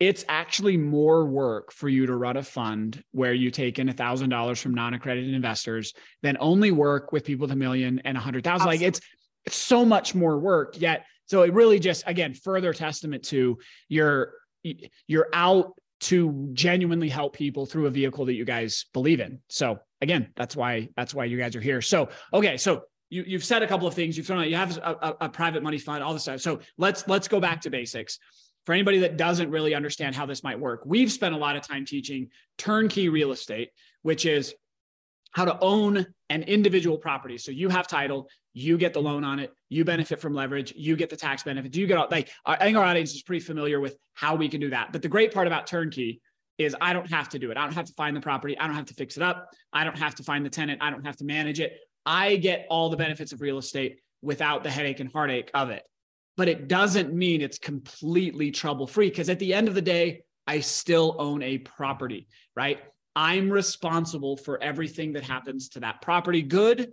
it's 0.00 0.24
actually 0.28 0.76
more 0.76 1.24
work 1.24 1.72
for 1.72 1.88
you 1.88 2.06
to 2.06 2.16
run 2.16 2.36
a 2.36 2.42
fund 2.42 3.04
where 3.12 3.32
you 3.32 3.52
take 3.52 3.78
in 3.78 3.88
a 3.88 3.92
thousand 3.92 4.30
dollars 4.30 4.60
from 4.60 4.74
non-accredited 4.74 5.32
investors 5.32 5.94
than 6.22 6.36
only 6.40 6.72
work 6.72 7.12
with 7.12 7.24
people 7.24 7.44
with 7.44 7.52
a 7.52 7.56
million 7.56 8.00
and 8.04 8.16
a 8.16 8.20
hundred 8.20 8.42
thousand. 8.42 8.66
Like 8.66 8.82
it's 8.82 9.00
it's 9.46 9.56
so 9.56 9.84
much 9.84 10.14
more 10.14 10.38
work 10.38 10.80
yet 10.80 11.04
so 11.26 11.42
it 11.42 11.54
really 11.54 11.78
just 11.78 12.04
again 12.06 12.34
further 12.34 12.72
testament 12.72 13.24
to 13.24 13.58
your 13.88 14.34
you're 14.62 15.28
out 15.32 15.72
to 16.00 16.50
genuinely 16.52 17.08
help 17.08 17.34
people 17.34 17.64
through 17.64 17.86
a 17.86 17.90
vehicle 17.90 18.24
that 18.26 18.34
you 18.34 18.44
guys 18.44 18.86
believe 18.92 19.20
in. 19.20 19.40
So 19.48 19.78
again 20.00 20.30
that's 20.36 20.54
why 20.54 20.88
that's 20.96 21.14
why 21.14 21.24
you 21.24 21.38
guys 21.38 21.56
are 21.56 21.60
here. 21.60 21.80
So 21.80 22.10
okay 22.34 22.56
so 22.56 22.82
you, 23.12 23.24
you've 23.26 23.44
said 23.44 23.62
a 23.62 23.66
couple 23.66 23.86
of 23.86 23.92
things. 23.92 24.16
You've 24.16 24.26
thrown 24.26 24.40
out. 24.40 24.48
You 24.48 24.56
have 24.56 24.78
a, 24.78 24.96
a, 25.02 25.16
a 25.22 25.28
private 25.28 25.62
money 25.62 25.76
fund, 25.78 26.02
all 26.02 26.14
this 26.14 26.22
stuff. 26.22 26.40
So 26.40 26.60
let's 26.78 27.06
let's 27.06 27.28
go 27.28 27.40
back 27.40 27.60
to 27.62 27.70
basics. 27.70 28.18
For 28.64 28.72
anybody 28.72 29.00
that 29.00 29.16
doesn't 29.16 29.50
really 29.50 29.74
understand 29.74 30.14
how 30.14 30.24
this 30.24 30.42
might 30.42 30.58
work, 30.58 30.82
we've 30.86 31.12
spent 31.12 31.34
a 31.34 31.38
lot 31.38 31.56
of 31.56 31.62
time 31.62 31.84
teaching 31.84 32.28
turnkey 32.56 33.08
real 33.08 33.32
estate, 33.32 33.70
which 34.02 34.24
is 34.24 34.54
how 35.32 35.44
to 35.44 35.58
own 35.60 36.06
an 36.30 36.42
individual 36.44 36.96
property. 36.96 37.36
So 37.38 37.50
you 37.50 37.68
have 37.68 37.86
title, 37.86 38.28
you 38.54 38.78
get 38.78 38.94
the 38.94 39.02
loan 39.02 39.24
on 39.24 39.40
it, 39.40 39.52
you 39.68 39.84
benefit 39.84 40.20
from 40.20 40.32
leverage, 40.32 40.72
you 40.76 40.96
get 40.96 41.10
the 41.10 41.16
tax 41.16 41.42
benefits, 41.42 41.76
you 41.76 41.86
get 41.86 41.98
all 41.98 42.08
like 42.10 42.30
I 42.46 42.56
think 42.56 42.78
our 42.78 42.84
audience 42.84 43.14
is 43.14 43.22
pretty 43.22 43.44
familiar 43.44 43.78
with 43.78 43.96
how 44.14 44.36
we 44.36 44.48
can 44.48 44.60
do 44.60 44.70
that. 44.70 44.90
But 44.92 45.02
the 45.02 45.08
great 45.08 45.34
part 45.34 45.46
about 45.46 45.66
turnkey 45.66 46.22
is 46.56 46.74
I 46.80 46.94
don't 46.94 47.10
have 47.10 47.28
to 47.30 47.38
do 47.38 47.50
it. 47.50 47.58
I 47.58 47.64
don't 47.64 47.74
have 47.74 47.86
to 47.86 47.94
find 47.94 48.16
the 48.16 48.20
property. 48.20 48.56
I 48.58 48.66
don't 48.66 48.76
have 48.76 48.86
to 48.86 48.94
fix 48.94 49.16
it 49.18 49.22
up. 49.22 49.50
I 49.72 49.84
don't 49.84 49.98
have 49.98 50.14
to 50.14 50.22
find 50.22 50.46
the 50.46 50.50
tenant. 50.50 50.82
I 50.82 50.90
don't 50.90 51.04
have 51.04 51.16
to 51.16 51.24
manage 51.24 51.60
it. 51.60 51.78
I 52.04 52.36
get 52.36 52.66
all 52.70 52.90
the 52.90 52.96
benefits 52.96 53.32
of 53.32 53.40
real 53.40 53.58
estate 53.58 54.00
without 54.22 54.62
the 54.62 54.70
headache 54.70 55.00
and 55.00 55.12
heartache 55.12 55.50
of 55.54 55.70
it. 55.70 55.82
But 56.36 56.48
it 56.48 56.68
doesn't 56.68 57.12
mean 57.12 57.42
it's 57.42 57.58
completely 57.58 58.50
trouble 58.50 58.86
free 58.86 59.10
because 59.10 59.28
at 59.28 59.38
the 59.38 59.52
end 59.52 59.68
of 59.68 59.74
the 59.74 59.82
day, 59.82 60.22
I 60.46 60.60
still 60.60 61.16
own 61.18 61.42
a 61.42 61.58
property, 61.58 62.26
right? 62.56 62.80
I'm 63.14 63.50
responsible 63.50 64.36
for 64.36 64.62
everything 64.62 65.12
that 65.12 65.24
happens 65.24 65.68
to 65.70 65.80
that 65.80 66.00
property, 66.00 66.42
good 66.42 66.92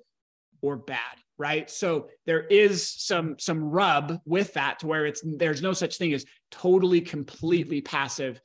or 0.61 0.75
bad, 0.75 0.99
right? 1.37 1.69
So 1.69 2.09
there 2.25 2.41
is 2.41 2.85
some 2.85 3.37
some 3.39 3.63
rub 3.63 4.19
with 4.25 4.53
that 4.53 4.79
to 4.79 4.87
where 4.87 5.05
it's 5.05 5.21
there's 5.23 5.61
no 5.61 5.73
such 5.73 5.97
thing 5.97 6.13
as 6.13 6.25
totally 6.51 7.01
completely 7.01 7.81
passive 7.81 8.41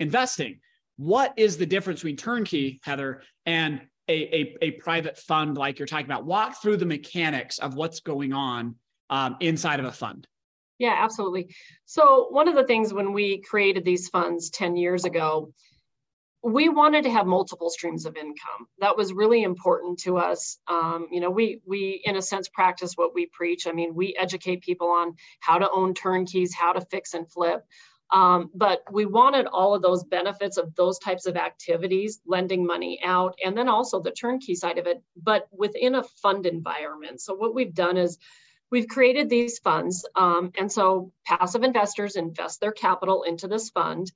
investing. 0.00 0.58
What 0.96 1.32
is 1.36 1.56
the 1.56 1.66
difference 1.66 2.00
between 2.00 2.16
turnkey, 2.16 2.80
Heather, 2.82 3.22
and 3.46 3.82
a, 4.08 4.12
a, 4.12 4.56
a 4.62 4.70
private 4.72 5.18
fund 5.18 5.56
like 5.56 5.78
you're 5.78 5.86
talking 5.86 6.06
about. 6.06 6.24
Walk 6.24 6.60
through 6.60 6.78
the 6.78 6.86
mechanics 6.86 7.58
of 7.58 7.74
what's 7.74 8.00
going 8.00 8.32
on 8.32 8.76
um, 9.10 9.36
inside 9.40 9.80
of 9.80 9.86
a 9.86 9.92
fund. 9.92 10.26
Yeah, 10.78 10.96
absolutely. 10.98 11.54
So, 11.84 12.28
one 12.30 12.48
of 12.48 12.56
the 12.56 12.64
things 12.64 12.92
when 12.92 13.12
we 13.12 13.40
created 13.40 13.84
these 13.84 14.08
funds 14.08 14.50
10 14.50 14.76
years 14.76 15.04
ago, 15.04 15.52
we 16.42 16.68
wanted 16.68 17.04
to 17.04 17.10
have 17.10 17.26
multiple 17.26 17.70
streams 17.70 18.04
of 18.04 18.16
income. 18.16 18.66
That 18.80 18.96
was 18.96 19.12
really 19.12 19.44
important 19.44 20.00
to 20.00 20.18
us. 20.18 20.58
Um, 20.66 21.06
you 21.12 21.20
know, 21.20 21.30
we 21.30 21.60
we 21.64 22.02
in 22.04 22.16
a 22.16 22.22
sense 22.22 22.48
practice 22.48 22.94
what 22.96 23.14
we 23.14 23.26
preach. 23.26 23.68
I 23.68 23.72
mean, 23.72 23.94
we 23.94 24.16
educate 24.18 24.62
people 24.62 24.88
on 24.88 25.14
how 25.38 25.58
to 25.58 25.70
own 25.70 25.94
turnkeys, 25.94 26.52
how 26.52 26.72
to 26.72 26.80
fix 26.90 27.14
and 27.14 27.30
flip. 27.30 27.64
Um, 28.12 28.50
but 28.54 28.82
we 28.90 29.06
wanted 29.06 29.46
all 29.46 29.74
of 29.74 29.82
those 29.82 30.04
benefits 30.04 30.58
of 30.58 30.74
those 30.74 30.98
types 30.98 31.26
of 31.26 31.36
activities, 31.36 32.20
lending 32.26 32.66
money 32.66 33.00
out, 33.02 33.34
and 33.42 33.56
then 33.56 33.68
also 33.68 34.00
the 34.00 34.10
turnkey 34.10 34.54
side 34.54 34.78
of 34.78 34.86
it, 34.86 35.02
but 35.16 35.48
within 35.50 35.94
a 35.94 36.02
fund 36.02 36.44
environment. 36.44 37.20
So 37.22 37.34
what 37.34 37.54
we've 37.54 37.74
done 37.74 37.96
is 37.96 38.18
we've 38.70 38.88
created 38.88 39.30
these 39.30 39.58
funds. 39.58 40.06
Um, 40.14 40.52
and 40.58 40.70
so 40.70 41.12
passive 41.24 41.62
investors 41.62 42.16
invest 42.16 42.60
their 42.60 42.72
capital 42.72 43.22
into 43.22 43.48
this 43.48 43.70
fund 43.70 44.12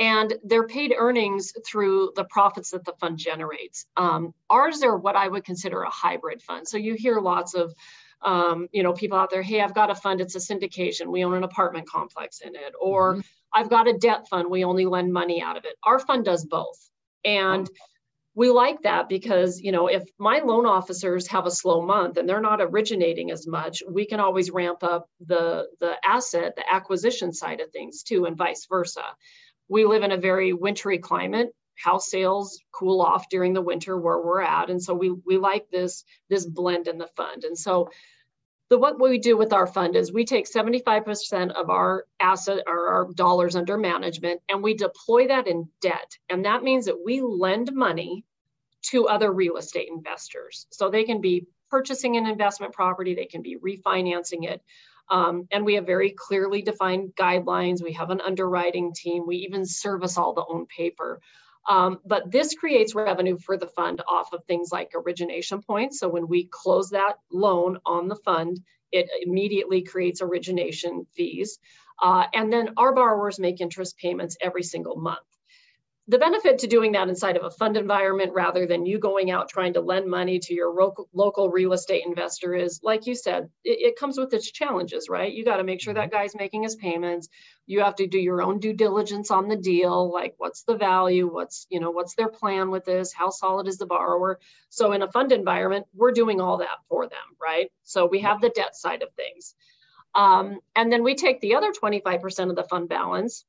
and 0.00 0.32
they're 0.44 0.66
paid 0.66 0.94
earnings 0.96 1.52
through 1.66 2.12
the 2.16 2.24
profits 2.24 2.70
that 2.70 2.86
the 2.86 2.94
fund 2.98 3.18
generates. 3.18 3.84
Um, 3.98 4.32
ours 4.48 4.82
are 4.82 4.96
what 4.96 5.14
I 5.14 5.28
would 5.28 5.44
consider 5.44 5.82
a 5.82 5.90
hybrid 5.90 6.42
fund. 6.42 6.66
So 6.66 6.78
you 6.78 6.94
hear 6.94 7.20
lots 7.20 7.54
of 7.54 7.74
um, 8.22 8.68
you 8.72 8.82
know, 8.82 8.92
people 8.92 9.18
out 9.18 9.30
there, 9.30 9.42
hey, 9.42 9.60
I've 9.60 9.74
got 9.74 9.90
a 9.90 9.94
fund, 9.94 10.20
it's 10.20 10.34
a 10.34 10.38
syndication. 10.38 11.06
We 11.06 11.24
own 11.24 11.34
an 11.34 11.44
apartment 11.44 11.88
complex 11.88 12.40
in 12.40 12.54
it. 12.54 12.74
Or 12.80 13.14
mm-hmm. 13.14 13.20
I've 13.52 13.70
got 13.70 13.88
a 13.88 13.98
debt 13.98 14.28
fund, 14.28 14.50
we 14.50 14.64
only 14.64 14.86
lend 14.86 15.12
money 15.12 15.42
out 15.42 15.56
of 15.56 15.64
it. 15.64 15.76
Our 15.82 15.98
fund 15.98 16.24
does 16.24 16.44
both. 16.44 16.90
And 17.24 17.68
oh. 17.68 17.74
we 18.34 18.50
like 18.50 18.82
that 18.82 19.08
because, 19.08 19.60
you 19.60 19.72
know, 19.72 19.88
if 19.88 20.04
my 20.18 20.40
loan 20.40 20.66
officers 20.66 21.26
have 21.28 21.46
a 21.46 21.50
slow 21.50 21.82
month 21.82 22.16
and 22.16 22.28
they're 22.28 22.40
not 22.40 22.60
originating 22.60 23.30
as 23.30 23.46
much, 23.46 23.82
we 23.88 24.06
can 24.06 24.20
always 24.20 24.50
ramp 24.50 24.82
up 24.82 25.06
the 25.26 25.66
the 25.80 25.96
asset, 26.04 26.54
the 26.56 26.72
acquisition 26.72 27.32
side 27.32 27.60
of 27.60 27.70
things 27.70 28.02
too, 28.02 28.26
and 28.26 28.36
vice 28.36 28.66
versa. 28.68 29.04
We 29.68 29.84
live 29.84 30.02
in 30.02 30.12
a 30.12 30.16
very 30.16 30.52
wintry 30.52 30.98
climate 30.98 31.54
house 31.82 32.10
sales 32.10 32.60
cool 32.72 33.00
off 33.00 33.28
during 33.28 33.52
the 33.52 33.62
winter 33.62 33.98
where 33.98 34.20
we're 34.20 34.40
at 34.40 34.70
and 34.70 34.82
so 34.82 34.94
we 34.94 35.10
we 35.10 35.38
like 35.38 35.70
this 35.70 36.04
this 36.28 36.44
blend 36.44 36.88
in 36.88 36.98
the 36.98 37.08
fund 37.16 37.44
and 37.44 37.58
so 37.58 37.90
the 38.68 38.78
what 38.78 39.00
we 39.00 39.18
do 39.18 39.36
with 39.36 39.52
our 39.52 39.66
fund 39.66 39.96
is 39.96 40.12
we 40.12 40.24
take 40.24 40.48
75% 40.48 41.50
of 41.50 41.70
our 41.70 42.06
asset 42.20 42.62
or 42.68 42.88
our 42.88 43.12
dollars 43.14 43.56
under 43.56 43.76
management 43.76 44.40
and 44.48 44.62
we 44.62 44.74
deploy 44.74 45.26
that 45.28 45.48
in 45.48 45.68
debt 45.80 46.18
and 46.28 46.44
that 46.44 46.62
means 46.62 46.86
that 46.86 47.04
we 47.04 47.20
lend 47.20 47.72
money 47.72 48.24
to 48.82 49.08
other 49.08 49.32
real 49.32 49.56
estate 49.56 49.88
investors 49.90 50.66
so 50.70 50.88
they 50.88 51.04
can 51.04 51.20
be 51.20 51.46
purchasing 51.70 52.16
an 52.16 52.26
investment 52.26 52.72
property 52.72 53.14
they 53.14 53.26
can 53.26 53.42
be 53.42 53.56
refinancing 53.56 54.44
it 54.44 54.62
um, 55.10 55.48
and 55.50 55.64
we 55.64 55.74
have 55.74 55.86
very 55.86 56.10
clearly 56.10 56.62
defined 56.62 57.14
guidelines. 57.16 57.82
We 57.82 57.94
have 57.94 58.10
an 58.10 58.20
underwriting 58.20 58.94
team. 58.94 59.26
We 59.26 59.38
even 59.38 59.66
service 59.66 60.16
all 60.16 60.34
the 60.34 60.46
own 60.48 60.66
paper. 60.66 61.20
Um, 61.70 62.00
but 62.04 62.32
this 62.32 62.54
creates 62.54 62.96
revenue 62.96 63.38
for 63.38 63.56
the 63.56 63.68
fund 63.68 64.02
off 64.08 64.32
of 64.32 64.44
things 64.44 64.70
like 64.72 64.90
origination 64.96 65.62
points. 65.62 66.00
So 66.00 66.08
when 66.08 66.26
we 66.26 66.48
close 66.50 66.90
that 66.90 67.14
loan 67.30 67.78
on 67.86 68.08
the 68.08 68.16
fund, 68.16 68.60
it 68.90 69.08
immediately 69.22 69.82
creates 69.82 70.20
origination 70.20 71.06
fees. 71.14 71.60
Uh, 72.02 72.24
and 72.34 72.52
then 72.52 72.70
our 72.76 72.92
borrowers 72.92 73.38
make 73.38 73.60
interest 73.60 73.96
payments 73.98 74.36
every 74.42 74.64
single 74.64 74.96
month 74.96 75.29
the 76.10 76.18
benefit 76.18 76.58
to 76.58 76.66
doing 76.66 76.90
that 76.92 77.08
inside 77.08 77.36
of 77.36 77.44
a 77.44 77.50
fund 77.52 77.76
environment 77.76 78.32
rather 78.34 78.66
than 78.66 78.84
you 78.84 78.98
going 78.98 79.30
out 79.30 79.48
trying 79.48 79.74
to 79.74 79.80
lend 79.80 80.10
money 80.10 80.40
to 80.40 80.52
your 80.52 80.74
local, 80.74 81.08
local 81.14 81.48
real 81.48 81.72
estate 81.72 82.02
investor 82.04 82.52
is 82.52 82.80
like 82.82 83.06
you 83.06 83.14
said 83.14 83.48
it, 83.62 83.78
it 83.80 83.96
comes 83.96 84.18
with 84.18 84.34
its 84.34 84.50
challenges 84.50 85.08
right? 85.08 85.32
You 85.32 85.44
got 85.44 85.58
to 85.58 85.64
make 85.64 85.80
sure 85.80 85.94
that 85.94 86.10
guy's 86.10 86.34
making 86.34 86.64
his 86.64 86.74
payments. 86.74 87.28
You 87.66 87.82
have 87.82 87.94
to 87.96 88.08
do 88.08 88.18
your 88.18 88.42
own 88.42 88.58
due 88.58 88.72
diligence 88.72 89.30
on 89.30 89.46
the 89.46 89.56
deal 89.56 90.12
like 90.12 90.34
what's 90.38 90.64
the 90.64 90.76
value 90.76 91.32
what's 91.32 91.68
you 91.70 91.78
know 91.78 91.92
what's 91.92 92.16
their 92.16 92.28
plan 92.28 92.72
with 92.72 92.84
this 92.84 93.12
how 93.12 93.30
solid 93.30 93.68
is 93.68 93.78
the 93.78 93.86
borrower? 93.86 94.40
So 94.68 94.90
in 94.90 95.02
a 95.02 95.12
fund 95.12 95.30
environment 95.30 95.86
we're 95.94 96.10
doing 96.10 96.40
all 96.40 96.56
that 96.56 96.78
for 96.88 97.06
them 97.06 97.36
right? 97.40 97.70
So 97.84 98.06
we 98.06 98.18
have 98.22 98.40
the 98.40 98.50
debt 98.50 98.74
side 98.74 99.04
of 99.04 99.12
things. 99.14 99.54
Um, 100.12 100.58
and 100.74 100.92
then 100.92 101.04
we 101.04 101.14
take 101.14 101.40
the 101.40 101.54
other 101.54 101.70
25% 101.70 102.50
of 102.50 102.56
the 102.56 102.64
fund 102.64 102.88
balance 102.88 103.44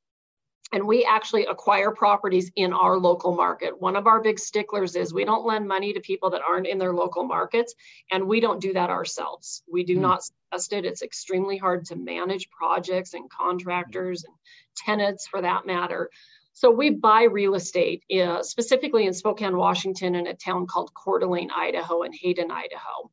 and 0.72 0.86
we 0.86 1.04
actually 1.04 1.44
acquire 1.46 1.90
properties 1.90 2.50
in 2.56 2.72
our 2.72 2.98
local 2.98 3.34
market. 3.34 3.78
One 3.80 3.96
of 3.96 4.06
our 4.06 4.22
big 4.22 4.38
sticklers 4.38 4.96
is 4.96 5.12
we 5.12 5.24
don't 5.24 5.46
lend 5.46 5.68
money 5.68 5.92
to 5.92 6.00
people 6.00 6.30
that 6.30 6.42
aren't 6.46 6.66
in 6.66 6.78
their 6.78 6.94
local 6.94 7.24
markets, 7.24 7.74
and 8.10 8.26
we 8.26 8.40
don't 8.40 8.60
do 8.60 8.72
that 8.72 8.88
ourselves. 8.88 9.62
We 9.70 9.84
do 9.84 9.96
mm. 9.96 10.00
not 10.00 10.22
suggest 10.22 10.72
it. 10.72 10.84
It's 10.86 11.02
extremely 11.02 11.58
hard 11.58 11.84
to 11.86 11.96
manage 11.96 12.48
projects 12.50 13.12
and 13.14 13.28
contractors 13.30 14.24
and 14.24 14.34
tenants 14.76 15.26
for 15.26 15.42
that 15.42 15.66
matter. 15.66 16.10
So 16.54 16.70
we 16.70 16.90
buy 16.90 17.24
real 17.24 17.54
estate, 17.54 18.04
uh, 18.14 18.42
specifically 18.42 19.06
in 19.06 19.14
Spokane, 19.14 19.56
Washington, 19.56 20.14
in 20.14 20.26
a 20.26 20.34
town 20.34 20.66
called 20.66 20.92
Coeur 20.94 21.18
d'Alene, 21.18 21.50
Idaho, 21.50 22.02
and 22.02 22.14
Hayden, 22.14 22.50
Idaho. 22.50 23.10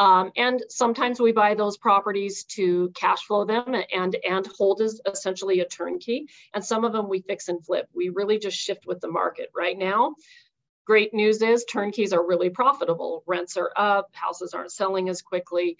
Um, 0.00 0.32
and 0.34 0.64
sometimes 0.70 1.20
we 1.20 1.32
buy 1.32 1.54
those 1.54 1.76
properties 1.76 2.44
to 2.44 2.90
cash 2.94 3.22
flow 3.26 3.44
them 3.44 3.74
and 3.94 4.16
and 4.26 4.46
hold 4.46 4.80
as 4.80 4.98
essentially 5.06 5.60
a 5.60 5.66
turnkey. 5.66 6.26
And 6.54 6.64
some 6.64 6.86
of 6.86 6.94
them 6.94 7.10
we 7.10 7.20
fix 7.20 7.48
and 7.48 7.62
flip. 7.62 7.86
We 7.94 8.08
really 8.08 8.38
just 8.38 8.56
shift 8.56 8.86
with 8.86 9.00
the 9.00 9.10
market. 9.10 9.50
Right 9.54 9.76
now, 9.76 10.14
great 10.86 11.12
news 11.12 11.42
is 11.42 11.66
turnkeys 11.66 12.14
are 12.14 12.26
really 12.26 12.48
profitable. 12.48 13.22
Rents 13.26 13.58
are 13.58 13.72
up, 13.76 14.08
houses 14.12 14.54
aren't 14.54 14.72
selling 14.72 15.10
as 15.10 15.20
quickly. 15.20 15.76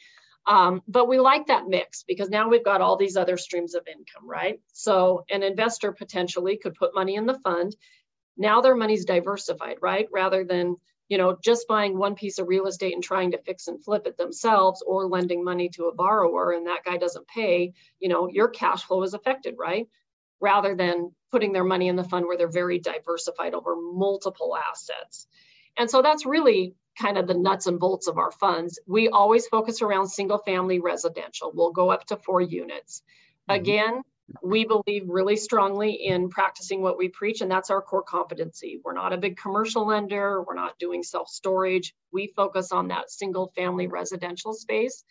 Um, 0.46 0.82
but 0.86 1.08
we 1.08 1.18
like 1.18 1.46
that 1.46 1.68
mix 1.68 2.02
because 2.06 2.28
now 2.28 2.50
we've 2.50 2.64
got 2.64 2.82
all 2.82 2.96
these 2.96 3.16
other 3.16 3.38
streams 3.38 3.74
of 3.74 3.88
income, 3.88 4.28
right? 4.28 4.60
So 4.74 5.24
an 5.30 5.42
investor 5.42 5.92
potentially 5.92 6.58
could 6.58 6.74
put 6.74 6.94
money 6.94 7.14
in 7.14 7.24
the 7.24 7.38
fund. 7.38 7.74
Now 8.36 8.60
their 8.60 8.74
money's 8.74 9.06
diversified, 9.06 9.78
right? 9.80 10.08
Rather 10.12 10.44
than 10.44 10.76
you 11.10 11.18
know, 11.18 11.36
just 11.42 11.66
buying 11.66 11.98
one 11.98 12.14
piece 12.14 12.38
of 12.38 12.46
real 12.46 12.68
estate 12.68 12.94
and 12.94 13.02
trying 13.02 13.32
to 13.32 13.42
fix 13.42 13.66
and 13.66 13.82
flip 13.84 14.06
it 14.06 14.16
themselves 14.16 14.80
or 14.86 15.08
lending 15.08 15.44
money 15.44 15.68
to 15.68 15.86
a 15.86 15.94
borrower 15.94 16.52
and 16.52 16.68
that 16.68 16.84
guy 16.84 16.96
doesn't 16.96 17.26
pay, 17.26 17.72
you 17.98 18.08
know, 18.08 18.28
your 18.28 18.48
cash 18.48 18.84
flow 18.84 19.02
is 19.02 19.12
affected, 19.12 19.56
right? 19.58 19.88
Rather 20.40 20.76
than 20.76 21.12
putting 21.32 21.52
their 21.52 21.64
money 21.64 21.88
in 21.88 21.96
the 21.96 22.04
fund 22.04 22.26
where 22.26 22.38
they're 22.38 22.48
very 22.48 22.78
diversified 22.78 23.54
over 23.54 23.74
multiple 23.76 24.56
assets. 24.56 25.26
And 25.76 25.90
so 25.90 26.00
that's 26.00 26.24
really 26.24 26.76
kind 26.96 27.18
of 27.18 27.26
the 27.26 27.34
nuts 27.34 27.66
and 27.66 27.80
bolts 27.80 28.06
of 28.06 28.16
our 28.16 28.30
funds. 28.30 28.78
We 28.86 29.08
always 29.08 29.48
focus 29.48 29.82
around 29.82 30.06
single 30.06 30.38
family 30.38 30.78
residential. 30.78 31.50
We'll 31.52 31.72
go 31.72 31.90
up 31.90 32.06
to 32.06 32.18
four 32.18 32.40
units. 32.40 33.02
Mm-hmm. 33.50 33.60
Again, 33.60 34.02
we 34.42 34.64
believe 34.64 35.08
really 35.08 35.36
strongly 35.36 35.92
in 35.92 36.28
practicing 36.28 36.82
what 36.82 36.98
we 36.98 37.08
preach, 37.08 37.40
and 37.40 37.50
that's 37.50 37.70
our 37.70 37.82
core 37.82 38.02
competency. 38.02 38.80
We're 38.84 38.94
not 38.94 39.12
a 39.12 39.18
big 39.18 39.36
commercial 39.36 39.86
lender, 39.86 40.42
we're 40.42 40.54
not 40.54 40.78
doing 40.78 41.02
self 41.02 41.28
storage. 41.28 41.94
We 42.12 42.32
focus 42.36 42.72
on 42.72 42.88
that 42.88 43.10
single 43.10 43.52
family 43.56 43.86
residential 43.86 44.52
space 44.52 45.04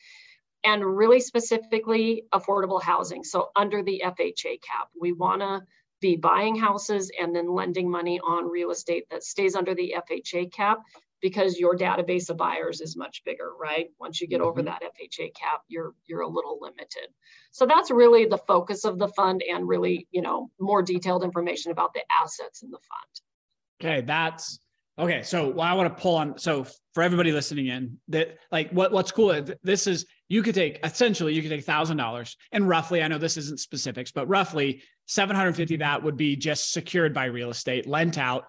and 0.63 0.83
really 0.83 1.19
specifically 1.19 2.23
affordable 2.33 2.81
housing. 2.81 3.23
So, 3.23 3.49
under 3.55 3.83
the 3.83 4.03
FHA 4.05 4.61
cap, 4.61 4.89
we 4.99 5.13
want 5.13 5.41
to 5.41 5.61
be 6.01 6.15
buying 6.15 6.55
houses 6.55 7.11
and 7.19 7.35
then 7.35 7.53
lending 7.53 7.89
money 7.89 8.19
on 8.19 8.49
real 8.49 8.71
estate 8.71 9.05
that 9.11 9.23
stays 9.23 9.55
under 9.55 9.75
the 9.75 9.95
FHA 9.97 10.51
cap 10.51 10.79
because 11.21 11.59
your 11.59 11.75
database 11.75 12.29
of 12.29 12.37
buyers 12.37 12.81
is 12.81 12.95
much 12.95 13.23
bigger, 13.25 13.51
right? 13.59 13.87
Once 13.99 14.21
you 14.21 14.27
get 14.27 14.41
over 14.41 14.61
mm-hmm. 14.61 14.67
that 14.67 14.81
FHA 14.83 15.33
cap, 15.35 15.61
you're 15.67 15.93
you're 16.05 16.21
a 16.21 16.27
little 16.27 16.59
limited. 16.61 17.07
So 17.51 17.65
that's 17.65 17.91
really 17.91 18.25
the 18.25 18.37
focus 18.37 18.85
of 18.85 18.99
the 18.99 19.07
fund 19.09 19.43
and 19.49 19.67
really, 19.67 20.07
you 20.11 20.21
know, 20.21 20.49
more 20.59 20.81
detailed 20.81 21.23
information 21.23 21.71
about 21.71 21.93
the 21.93 22.01
assets 22.11 22.63
in 22.63 22.71
the 22.71 22.77
fund. 22.77 23.81
Okay, 23.91 24.05
that's 24.05 24.59
okay. 24.97 25.23
So 25.23 25.49
what 25.49 25.67
I 25.67 25.73
want 25.73 25.95
to 25.95 26.01
pull 26.01 26.15
on 26.15 26.37
so 26.37 26.65
for 26.93 27.03
everybody 27.03 27.31
listening 27.31 27.67
in, 27.67 27.97
that 28.09 28.37
like 28.51 28.71
what 28.71 28.91
what's 28.91 29.11
cool 29.11 29.45
this 29.63 29.87
is 29.87 30.05
you 30.27 30.43
could 30.43 30.55
take 30.55 30.79
essentially 30.83 31.33
you 31.33 31.41
could 31.41 31.51
take 31.51 31.65
thousand 31.65 31.97
dollars 31.97 32.37
and 32.51 32.67
roughly, 32.67 33.01
I 33.01 33.07
know 33.07 33.17
this 33.17 33.37
isn't 33.37 33.59
specifics, 33.59 34.11
but 34.11 34.27
roughly 34.27 34.83
750 35.07 35.77
that 35.77 36.03
would 36.03 36.17
be 36.17 36.35
just 36.35 36.71
secured 36.71 37.13
by 37.13 37.25
real 37.25 37.49
estate, 37.49 37.87
lent 37.87 38.17
out 38.17 38.45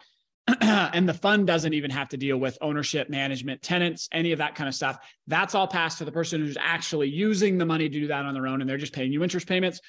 and 0.60 1.08
the 1.08 1.14
fund 1.14 1.46
doesn't 1.46 1.74
even 1.74 1.90
have 1.90 2.08
to 2.10 2.16
deal 2.16 2.36
with 2.36 2.58
ownership, 2.60 3.08
management, 3.08 3.62
tenants, 3.62 4.08
any 4.12 4.32
of 4.32 4.38
that 4.38 4.54
kind 4.54 4.68
of 4.68 4.74
stuff. 4.74 4.98
That's 5.26 5.54
all 5.54 5.66
passed 5.66 5.98
to 5.98 6.04
the 6.04 6.12
person 6.12 6.40
who's 6.40 6.56
actually 6.58 7.08
using 7.08 7.58
the 7.58 7.66
money 7.66 7.88
to 7.88 8.00
do 8.00 8.06
that 8.08 8.24
on 8.24 8.34
their 8.34 8.46
own, 8.46 8.60
and 8.60 8.68
they're 8.68 8.76
just 8.76 8.92
paying 8.92 9.12
you 9.12 9.22
interest 9.22 9.46
payments. 9.46 9.80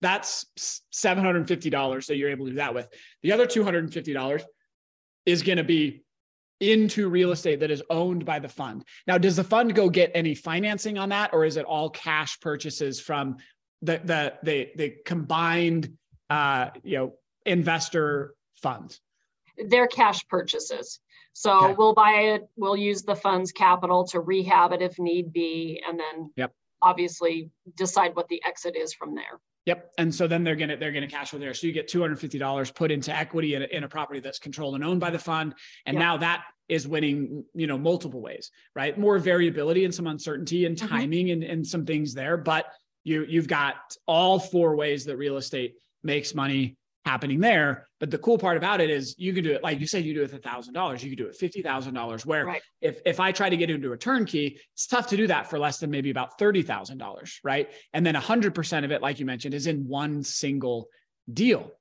That's 0.00 0.46
$750 0.94 2.06
that 2.06 2.16
you're 2.16 2.30
able 2.30 2.46
to 2.46 2.52
do 2.52 2.56
that 2.56 2.74
with. 2.74 2.88
The 3.22 3.32
other 3.32 3.46
$250 3.46 4.42
is 5.26 5.42
going 5.42 5.58
to 5.58 5.64
be 5.64 6.02
into 6.60 7.08
real 7.08 7.32
estate 7.32 7.60
that 7.60 7.70
is 7.70 7.82
owned 7.90 8.24
by 8.24 8.38
the 8.38 8.48
fund. 8.48 8.84
Now, 9.06 9.18
does 9.18 9.36
the 9.36 9.44
fund 9.44 9.74
go 9.74 9.88
get 9.88 10.10
any 10.14 10.34
financing 10.34 10.98
on 10.98 11.08
that, 11.10 11.30
or 11.32 11.44
is 11.44 11.56
it 11.56 11.64
all 11.64 11.90
cash 11.90 12.38
purchases 12.40 13.00
from 13.00 13.36
the 13.82 14.00
the 14.04 14.34
the, 14.42 14.68
the 14.76 14.94
combined 15.04 15.96
uh, 16.28 16.70
you 16.82 16.98
know 16.98 17.14
investor 17.46 18.34
funds? 18.54 19.00
They're 19.68 19.86
cash 19.86 20.26
purchases. 20.28 21.00
So 21.32 21.64
okay. 21.64 21.74
we'll 21.74 21.94
buy 21.94 22.10
it, 22.34 22.48
we'll 22.56 22.76
use 22.76 23.02
the 23.02 23.14
fund's 23.14 23.52
capital 23.52 24.04
to 24.08 24.20
rehab 24.20 24.72
it 24.72 24.82
if 24.82 24.98
need 24.98 25.32
be, 25.32 25.82
and 25.86 25.98
then 25.98 26.32
yep. 26.36 26.52
obviously 26.82 27.50
decide 27.76 28.16
what 28.16 28.28
the 28.28 28.42
exit 28.44 28.76
is 28.76 28.92
from 28.92 29.14
there. 29.14 29.40
Yep. 29.66 29.92
And 29.98 30.14
so 30.14 30.26
then 30.26 30.42
they're 30.42 30.56
gonna 30.56 30.76
they're 30.76 30.92
gonna 30.92 31.06
cash 31.06 31.30
flow 31.30 31.38
there. 31.38 31.54
So 31.54 31.66
you 31.66 31.72
get 31.72 31.86
two 31.86 32.00
hundred 32.00 32.18
fifty 32.18 32.38
dollars 32.38 32.70
put 32.70 32.90
into 32.90 33.14
equity 33.14 33.54
in 33.54 33.62
a, 33.62 33.66
in 33.66 33.84
a 33.84 33.88
property 33.88 34.20
that's 34.20 34.38
controlled 34.38 34.74
and 34.74 34.82
owned 34.82 35.00
by 35.00 35.10
the 35.10 35.18
fund, 35.18 35.54
and 35.86 35.94
yep. 35.94 36.00
now 36.00 36.16
that 36.16 36.44
is 36.68 36.88
winning 36.88 37.44
you 37.54 37.66
know 37.66 37.78
multiple 37.78 38.20
ways, 38.20 38.50
right? 38.74 38.98
More 38.98 39.18
variability 39.18 39.84
and 39.84 39.94
some 39.94 40.06
uncertainty 40.06 40.64
and 40.64 40.76
mm-hmm. 40.76 40.88
timing 40.88 41.26
mm-hmm. 41.26 41.42
and, 41.42 41.50
and 41.50 41.66
some 41.66 41.84
things 41.84 42.14
there, 42.14 42.36
but 42.36 42.66
you 43.04 43.24
you've 43.28 43.48
got 43.48 43.76
all 44.06 44.38
four 44.38 44.76
ways 44.76 45.04
that 45.04 45.16
real 45.16 45.36
estate 45.36 45.74
makes 46.02 46.34
money 46.34 46.76
happening 47.04 47.40
there. 47.40 47.86
But 47.98 48.10
the 48.10 48.18
cool 48.18 48.38
part 48.38 48.56
about 48.56 48.80
it 48.80 48.90
is 48.90 49.14
you 49.18 49.32
can 49.32 49.44
do 49.44 49.52
it, 49.52 49.62
like 49.62 49.80
you 49.80 49.86
said, 49.86 50.04
you 50.04 50.14
do 50.14 50.22
it 50.22 50.32
a 50.32 50.38
thousand 50.38 50.74
dollars, 50.74 51.02
you 51.02 51.10
could 51.10 51.18
do 51.18 51.26
it 51.26 51.36
fifty 51.36 51.62
thousand 51.62 51.94
dollars. 51.94 52.24
Where 52.26 52.46
right. 52.46 52.62
if 52.80 53.00
if 53.04 53.20
I 53.20 53.32
try 53.32 53.48
to 53.48 53.56
get 53.56 53.70
into 53.70 53.92
a 53.92 53.96
turnkey, 53.96 54.58
it's 54.74 54.86
tough 54.86 55.08
to 55.08 55.16
do 55.16 55.26
that 55.26 55.48
for 55.48 55.58
less 55.58 55.78
than 55.78 55.90
maybe 55.90 56.10
about 56.10 56.38
thirty 56.38 56.62
thousand 56.62 56.98
dollars, 56.98 57.40
right? 57.42 57.70
And 57.92 58.04
then 58.04 58.14
hundred 58.14 58.54
percent 58.54 58.84
of 58.84 58.90
it, 58.92 59.02
like 59.02 59.18
you 59.18 59.26
mentioned, 59.26 59.54
is 59.54 59.66
in 59.66 59.86
one 59.86 60.22
single 60.22 60.88
deal. 61.32 61.72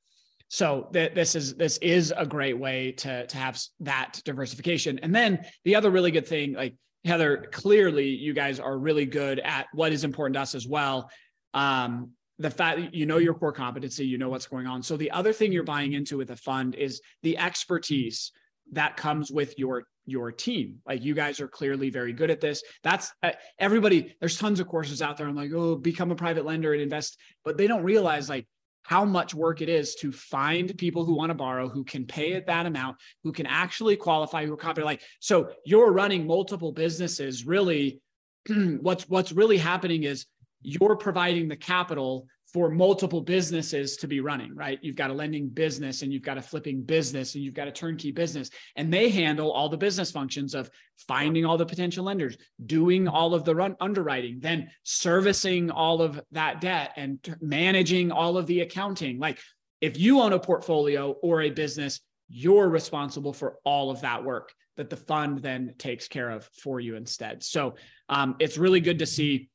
So 0.48 0.90
th- 0.94 1.14
this 1.14 1.36
is 1.36 1.56
this 1.56 1.78
is 1.78 2.14
a 2.16 2.26
great 2.26 2.58
way 2.58 2.94
to 2.94 3.28
to 3.28 3.38
have 3.38 3.62
that 3.82 4.22
diversification. 4.26 5.00
And 5.00 5.14
then 5.14 5.46
the 5.64 5.76
other 5.76 5.92
really 5.92 6.12
good 6.12 6.28
thing, 6.28 6.54
like 6.54 6.76
Heather, 7.06 7.48
clearly 7.52 8.10
you 8.10 8.34
guys 8.34 8.60
are 8.60 8.78
really 8.78 9.06
good 9.06 9.40
at 9.40 9.68
what 9.74 9.94
is 9.94 10.04
important 10.04 10.36
to 10.36 10.42
us 10.42 10.56
as 10.56 10.68
well. 10.68 11.10
Um, 11.54 12.12
the 12.40 12.50
fact 12.50 12.94
you 12.94 13.06
know 13.06 13.18
your 13.18 13.34
core 13.34 13.52
competency, 13.52 14.06
you 14.06 14.18
know 14.18 14.30
what's 14.30 14.48
going 14.48 14.66
on. 14.66 14.82
So 14.82 14.98
the 14.98 15.12
other 15.12 15.34
thing 15.34 15.52
you're 15.52 15.64
buying 15.64 15.94
into 15.94 16.18
with 16.18 16.32
a 16.32 16.36
fund 16.36 16.74
is 16.76 17.02
the 17.22 17.38
expertise 17.38 18.32
that 18.72 18.98
comes 18.98 19.30
with 19.30 19.60
your 19.60 19.84
your 20.06 20.32
team. 20.32 20.80
Like 20.88 21.04
you 21.04 21.14
guys 21.14 21.40
are 21.40 21.48
clearly 21.48 21.90
very 21.90 22.14
good 22.14 22.32
at 22.32 22.42
this. 22.42 22.64
That's 22.84 23.12
uh, 23.22 23.32
everybody. 23.60 24.16
There's 24.20 24.38
tons 24.38 24.60
of 24.60 24.68
courses 24.68 25.02
out 25.02 25.18
there. 25.18 25.28
I'm 25.28 25.36
like, 25.36 25.52
oh, 25.54 25.76
become 25.76 26.12
a 26.12 26.16
private 26.16 26.46
lender 26.46 26.74
and 26.74 26.82
invest, 26.82 27.18
but 27.44 27.58
they 27.58 27.68
don't 27.68 27.84
realize 27.84 28.30
like 28.30 28.48
how 28.84 29.06
much 29.06 29.36
work 29.36 29.62
it 29.62 29.70
is 29.70 29.96
to 29.96 30.12
find 30.12 30.76
people 30.78 31.06
who 31.06 31.16
want 31.16 31.30
to 31.30 31.36
borrow, 31.36 31.68
who 31.70 31.84
can 31.84 32.06
pay 32.06 32.34
at 32.34 32.48
that 32.48 32.66
amount, 32.66 32.98
who 33.24 33.32
can 33.32 33.46
actually 33.46 33.96
qualify, 33.96 34.46
who 34.46 34.54
are 34.54 34.58
competent. 34.58 34.86
Like 34.86 35.02
so, 35.20 35.52
you're 35.66 35.92
running 35.92 36.26
multiple 36.26 36.72
businesses. 36.72 37.46
Really, 37.46 38.02
what's 38.80 39.08
what's 39.10 39.34
really 39.34 39.58
happening 39.58 40.04
is 40.04 40.26
you're 40.62 40.96
providing 40.96 41.48
the 41.48 41.56
capital 41.56 42.28
for 42.52 42.70
multiple 42.70 43.22
businesses 43.22 43.98
to 43.98 44.08
be 44.08 44.22
running, 44.22 44.56
right? 44.56 44.80
You've 44.82 44.96
got 44.96 45.12
a 45.12 45.14
lending 45.14 45.50
business 45.50 46.02
and 46.02 46.12
you've 46.12 46.24
got 46.24 46.40
a 46.40 46.42
flipping 46.42 46.82
business 46.82 47.36
and 47.36 47.44
you've 47.44 47.54
got 47.54 47.68
a 47.68 47.72
turnkey 47.72 48.12
business, 48.12 48.50
and 48.76 48.92
they 48.92 49.10
handle 49.10 49.52
all 49.52 49.70
the 49.70 49.78
business 49.78 50.10
functions 50.10 50.56
of 50.56 50.70
finding 51.08 51.46
all 51.46 51.58
the 51.58 51.66
potential 51.66 52.06
lenders, 52.06 52.38
doing 52.66 53.08
all 53.08 53.36
of 53.36 53.46
the 53.46 53.54
run 53.54 53.76
underwriting, 53.80 54.40
then 54.40 54.70
servicing 54.84 55.70
all 55.70 56.02
of 56.02 56.20
that 56.32 56.60
debt 56.60 56.94
and 56.98 57.22
t- 57.22 57.34
managing 57.40 58.12
all 58.12 58.38
of 58.38 58.48
the 58.48 58.62
accounting. 58.62 59.20
Like 59.20 59.40
if 59.80 59.98
you 60.00 60.20
own 60.20 60.34
a 60.34 60.40
portfolio 60.40 61.12
or 61.12 61.42
a 61.42 61.52
business, 61.52 62.02
you're 62.30 62.68
responsible 62.68 63.34
for 63.34 63.58
all 63.64 63.92
of 63.92 64.02
that 64.02 64.24
work 64.24 64.54
that 64.78 64.90
the 64.90 64.98
fund 64.98 65.40
then 65.40 65.76
takes 65.78 66.08
care 66.08 66.30
of 66.30 66.50
for 66.64 66.80
you 66.80 66.96
instead. 66.96 67.44
So 67.44 67.76
um, 68.08 68.36
it's 68.40 68.58
really 68.58 68.80
good 68.80 69.00
to 69.00 69.06
see 69.06 69.49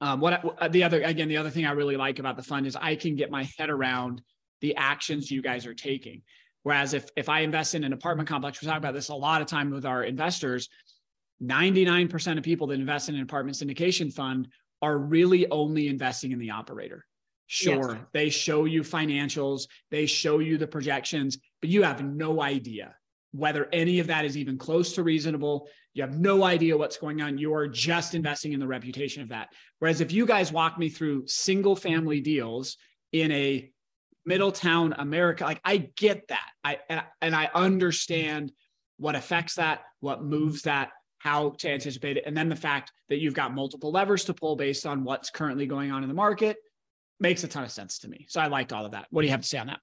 um, 0.00 0.20
what 0.20 0.62
uh, 0.62 0.68
the 0.68 0.82
other 0.82 1.02
again, 1.02 1.28
the 1.28 1.36
other 1.36 1.50
thing 1.50 1.66
I 1.66 1.72
really 1.72 1.96
like 1.96 2.18
about 2.18 2.36
the 2.36 2.42
fund 2.42 2.66
is 2.66 2.76
I 2.76 2.96
can 2.96 3.16
get 3.16 3.30
my 3.30 3.44
head 3.58 3.70
around 3.70 4.22
the 4.60 4.76
actions 4.76 5.30
you 5.30 5.42
guys 5.42 5.66
are 5.66 5.74
taking. 5.74 6.22
Whereas 6.62 6.94
if 6.94 7.08
if 7.16 7.28
I 7.28 7.40
invest 7.40 7.74
in 7.74 7.84
an 7.84 7.92
apartment 7.92 8.28
complex, 8.28 8.60
we 8.60 8.68
talk 8.68 8.78
about 8.78 8.94
this 8.94 9.08
a 9.08 9.14
lot 9.14 9.42
of 9.42 9.46
time 9.46 9.70
with 9.70 9.84
our 9.84 10.04
investors. 10.04 10.68
99% 11.42 12.36
of 12.36 12.44
people 12.44 12.66
that 12.66 12.74
invest 12.74 13.08
in 13.08 13.14
an 13.14 13.22
apartment 13.22 13.56
syndication 13.56 14.12
fund 14.12 14.48
are 14.82 14.98
really 14.98 15.50
only 15.50 15.88
investing 15.88 16.32
in 16.32 16.38
the 16.38 16.50
operator. 16.50 17.06
Sure, 17.46 17.94
yes. 17.94 18.06
they 18.12 18.28
show 18.28 18.66
you 18.66 18.82
financials, 18.82 19.66
they 19.90 20.06
show 20.06 20.38
you 20.38 20.58
the 20.58 20.66
projections, 20.66 21.38
but 21.60 21.70
you 21.70 21.82
have 21.82 22.04
no 22.04 22.42
idea 22.42 22.94
whether 23.32 23.68
any 23.72 24.00
of 24.00 24.06
that 24.08 24.24
is 24.24 24.36
even 24.36 24.58
close 24.58 24.92
to 24.94 25.02
reasonable. 25.02 25.68
You 25.94 26.02
have 26.02 26.18
no 26.18 26.44
idea 26.44 26.76
what's 26.76 26.96
going 26.96 27.20
on. 27.20 27.38
You're 27.38 27.66
just 27.66 28.14
investing 28.14 28.52
in 28.52 28.60
the 28.60 28.66
reputation 28.66 29.22
of 29.22 29.30
that. 29.30 29.48
Whereas 29.78 30.00
if 30.00 30.12
you 30.12 30.24
guys 30.26 30.52
walk 30.52 30.78
me 30.78 30.88
through 30.88 31.26
single 31.26 31.74
family 31.74 32.20
deals 32.20 32.76
in 33.12 33.32
a 33.32 33.70
Middletown 34.24 34.92
America, 34.94 35.44
like 35.44 35.60
I 35.64 35.90
get 35.96 36.28
that. 36.28 36.48
I 36.62 36.78
and, 36.88 37.02
and 37.20 37.34
I 37.34 37.50
understand 37.54 38.52
what 38.98 39.16
affects 39.16 39.54
that, 39.56 39.80
what 40.00 40.22
moves 40.22 40.62
that, 40.62 40.90
how 41.18 41.50
to 41.58 41.70
anticipate 41.70 42.16
it. 42.18 42.24
And 42.26 42.36
then 42.36 42.48
the 42.48 42.56
fact 42.56 42.92
that 43.08 43.18
you've 43.18 43.34
got 43.34 43.54
multiple 43.54 43.90
levers 43.90 44.24
to 44.26 44.34
pull 44.34 44.56
based 44.56 44.86
on 44.86 45.04
what's 45.04 45.30
currently 45.30 45.66
going 45.66 45.90
on 45.90 46.02
in 46.02 46.08
the 46.08 46.14
market 46.14 46.56
makes 47.18 47.44
a 47.44 47.48
ton 47.48 47.64
of 47.64 47.70
sense 47.70 47.98
to 48.00 48.08
me. 48.08 48.26
So 48.28 48.40
I 48.40 48.46
liked 48.46 48.72
all 48.72 48.86
of 48.86 48.92
that. 48.92 49.06
What 49.10 49.22
do 49.22 49.26
you 49.26 49.32
have 49.32 49.42
to 49.42 49.48
say 49.48 49.58
on 49.58 49.66
that? 49.68 49.80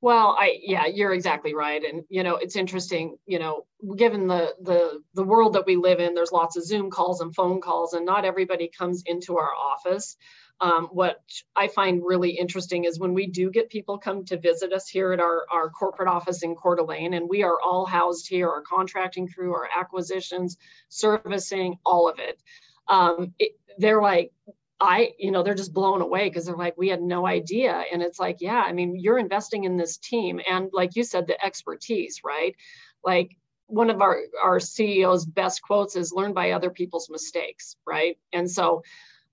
Well, 0.00 0.36
I 0.38 0.58
yeah, 0.62 0.86
you're 0.86 1.12
exactly 1.12 1.54
right, 1.54 1.82
and 1.82 2.04
you 2.08 2.22
know 2.22 2.36
it's 2.36 2.56
interesting. 2.56 3.16
You 3.26 3.38
know, 3.38 3.66
given 3.96 4.26
the 4.26 4.54
the 4.62 5.00
the 5.14 5.24
world 5.24 5.54
that 5.54 5.66
we 5.66 5.76
live 5.76 6.00
in, 6.00 6.14
there's 6.14 6.32
lots 6.32 6.56
of 6.56 6.64
Zoom 6.64 6.90
calls 6.90 7.20
and 7.20 7.34
phone 7.34 7.60
calls, 7.60 7.92
and 7.94 8.06
not 8.06 8.24
everybody 8.24 8.70
comes 8.76 9.02
into 9.06 9.36
our 9.38 9.50
office. 9.54 10.16
Um, 10.60 10.86
what 10.90 11.20
I 11.54 11.68
find 11.68 12.02
really 12.04 12.30
interesting 12.30 12.84
is 12.84 12.98
when 12.98 13.12
we 13.12 13.26
do 13.26 13.50
get 13.50 13.68
people 13.68 13.98
come 13.98 14.24
to 14.26 14.38
visit 14.38 14.72
us 14.72 14.88
here 14.88 15.12
at 15.12 15.20
our, 15.20 15.44
our 15.52 15.68
corporate 15.68 16.08
office 16.08 16.42
in 16.42 16.54
Coeur 16.54 16.76
d'Alene, 16.76 17.12
and 17.14 17.28
we 17.28 17.42
are 17.42 17.60
all 17.60 17.84
housed 17.84 18.26
here, 18.28 18.48
our 18.48 18.62
contracting 18.62 19.28
crew, 19.28 19.52
our 19.52 19.68
acquisitions, 19.76 20.56
servicing, 20.88 21.76
all 21.84 22.08
of 22.08 22.18
it. 22.18 22.40
Um, 22.88 23.34
it 23.38 23.52
they're 23.78 24.00
like, 24.00 24.32
I, 24.80 25.12
you 25.18 25.30
know, 25.30 25.42
they're 25.42 25.54
just 25.54 25.72
blown 25.72 26.02
away 26.02 26.28
because 26.28 26.44
they're 26.46 26.56
like, 26.56 26.76
we 26.76 26.88
had 26.88 27.02
no 27.02 27.26
idea. 27.26 27.82
And 27.90 28.02
it's 28.02 28.18
like, 28.18 28.38
yeah, 28.40 28.62
I 28.62 28.72
mean, 28.72 28.96
you're 28.98 29.18
investing 29.18 29.64
in 29.64 29.76
this 29.76 29.96
team. 29.96 30.40
And 30.48 30.68
like 30.72 30.96
you 30.96 31.04
said, 31.04 31.26
the 31.26 31.42
expertise, 31.42 32.20
right? 32.24 32.54
Like 33.02 33.36
one 33.66 33.90
of 33.90 34.02
our, 34.02 34.18
our 34.42 34.58
CEO's 34.58 35.24
best 35.24 35.62
quotes 35.62 35.96
is 35.96 36.12
learn 36.12 36.34
by 36.34 36.50
other 36.50 36.70
people's 36.70 37.08
mistakes, 37.10 37.76
right? 37.86 38.18
And 38.32 38.50
so 38.50 38.82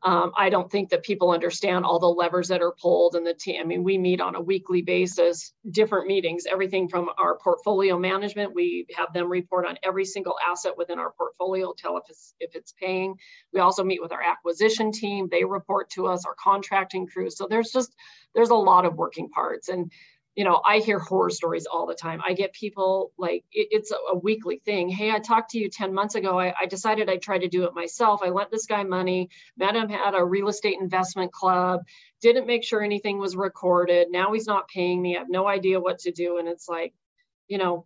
um, 0.04 0.34
I 0.38 0.50
don't 0.50 0.70
think 0.70 0.90
that 0.90 1.04
people 1.04 1.32
understand 1.32 1.86
all 1.86 1.98
the 1.98 2.08
levers 2.08 2.50
that 2.50 2.62
are 2.62 2.74
pulled 2.82 3.16
in 3.16 3.24
the 3.24 3.34
team. 3.34 3.62
I 3.62 3.64
mean, 3.64 3.84
we 3.84 3.98
meet 3.98 4.20
on 4.20 4.36
a 4.36 4.42
weekly 4.42 4.82
basis, 4.82 5.54
different 5.72 6.08
meetings, 6.08 6.44
everything 6.50 6.90
from 6.90 7.10
our 7.18 7.38
portfolio 7.38 7.98
management. 7.98 8.54
We 8.54 8.86
have 8.98 9.14
them 9.14 9.30
report 9.30 9.66
on 9.66 9.78
every 9.82 10.04
single 10.04 10.36
asset 10.46 10.74
within 10.78 11.00
our 11.00 11.14
portfolio, 11.18 11.74
tell 11.78 11.98
if 11.98 12.04
it's 12.10 12.34
if 12.40 12.56
it's 12.56 12.74
paying. 12.74 13.16
We 13.54 13.62
also 13.62 13.84
meet 13.86 14.02
with 14.02 14.12
our 14.12 14.22
acquisition 14.22 14.92
team. 14.92 15.30
They 15.32 15.46
report 15.46 15.90
to 15.92 16.08
us, 16.08 16.26
our 16.26 16.36
contracting 16.36 17.08
crew. 17.08 17.30
So 17.30 17.48
there's 17.50 17.72
just 17.72 17.94
there's 18.36 18.50
a 18.50 18.56
lot 18.56 18.86
of 18.86 18.96
working 18.96 19.30
parts. 19.30 19.70
And 19.70 19.90
you 20.36 20.44
know, 20.44 20.62
I 20.68 20.80
hear 20.80 20.98
horror 20.98 21.30
stories 21.30 21.68
all 21.72 21.86
the 21.86 21.94
time. 21.94 22.20
I 22.26 22.34
get 22.34 22.54
people 22.54 23.12
like 23.18 23.44
it, 23.52 23.68
it's 23.72 23.92
a, 23.92 23.96
a, 24.14 24.18
weekly 24.18 24.62
thing. 24.66 24.90
Hey, 24.90 25.12
I 25.12 25.20
talked 25.20 25.52
to 25.52 25.60
you 25.60 25.70
10 25.70 25.94
months 25.94 26.16
ago. 26.16 26.40
I, 26.40 26.54
I 26.60 26.66
decided 26.66 27.08
I'd 27.08 27.22
try 27.22 27.38
to 27.38 27.48
do 27.48 27.66
it 27.66 27.76
myself. 27.76 28.22
I 28.24 28.30
lent 28.30 28.50
this 28.50 28.66
guy 28.66 28.84
money, 28.84 29.30
met 29.58 29.76
him 29.76 29.92
at 29.92 30.16
a 30.16 30.26
real 30.26 30.48
estate 30.48 30.78
investment 30.80 31.32
club, 31.32 31.82
didn't 32.22 32.48
make 32.48 32.64
sure 32.64 32.82
anything 32.82 33.20
was 33.20 33.36
recorded. 33.36 34.08
Now 34.10 34.34
he's 34.34 34.48
not 34.48 34.68
paying 34.68 35.02
me. 35.02 35.16
I 35.16 35.20
have 35.20 35.30
no 35.30 35.48
idea 35.48 35.80
what 35.80 36.00
to 36.00 36.12
do. 36.12 36.40
And 36.40 36.48
it's 36.48 36.68
like, 36.68 36.94
you 37.48 37.60
know, 37.60 37.86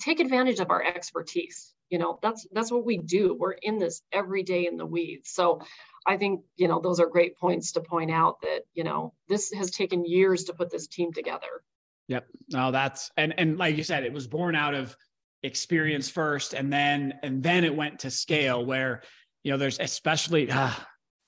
take 0.00 0.20
advantage 0.20 0.60
of 0.60 0.70
our 0.70 0.82
expertise. 0.82 1.74
You 1.90 1.98
know, 1.98 2.18
that's 2.22 2.46
that's 2.50 2.72
what 2.72 2.86
we 2.86 2.96
do. 2.96 3.36
We're 3.38 3.52
in 3.52 3.78
this 3.78 4.00
every 4.10 4.42
day 4.42 4.66
in 4.66 4.78
the 4.78 4.86
weeds. 4.86 5.30
So 5.30 5.60
I 6.06 6.16
think, 6.16 6.44
you 6.56 6.66
know, 6.66 6.80
those 6.80 6.98
are 6.98 7.06
great 7.06 7.38
points 7.38 7.72
to 7.72 7.82
point 7.82 8.10
out 8.10 8.40
that, 8.40 8.62
you 8.72 8.84
know, 8.84 9.12
this 9.28 9.52
has 9.52 9.70
taken 9.70 10.06
years 10.06 10.44
to 10.44 10.54
put 10.54 10.70
this 10.70 10.86
team 10.86 11.12
together. 11.12 11.62
Yep. 12.08 12.26
No, 12.50 12.70
that's 12.70 13.10
and 13.16 13.34
and 13.38 13.58
like 13.58 13.76
you 13.76 13.84
said, 13.84 14.04
it 14.04 14.12
was 14.12 14.26
born 14.26 14.54
out 14.54 14.74
of 14.74 14.96
experience 15.42 16.08
first, 16.08 16.54
and 16.54 16.72
then 16.72 17.14
and 17.22 17.42
then 17.42 17.64
it 17.64 17.74
went 17.74 18.00
to 18.00 18.10
scale 18.10 18.64
where 18.64 19.02
you 19.42 19.52
know 19.52 19.58
there's 19.58 19.78
especially 19.78 20.50
uh, 20.50 20.72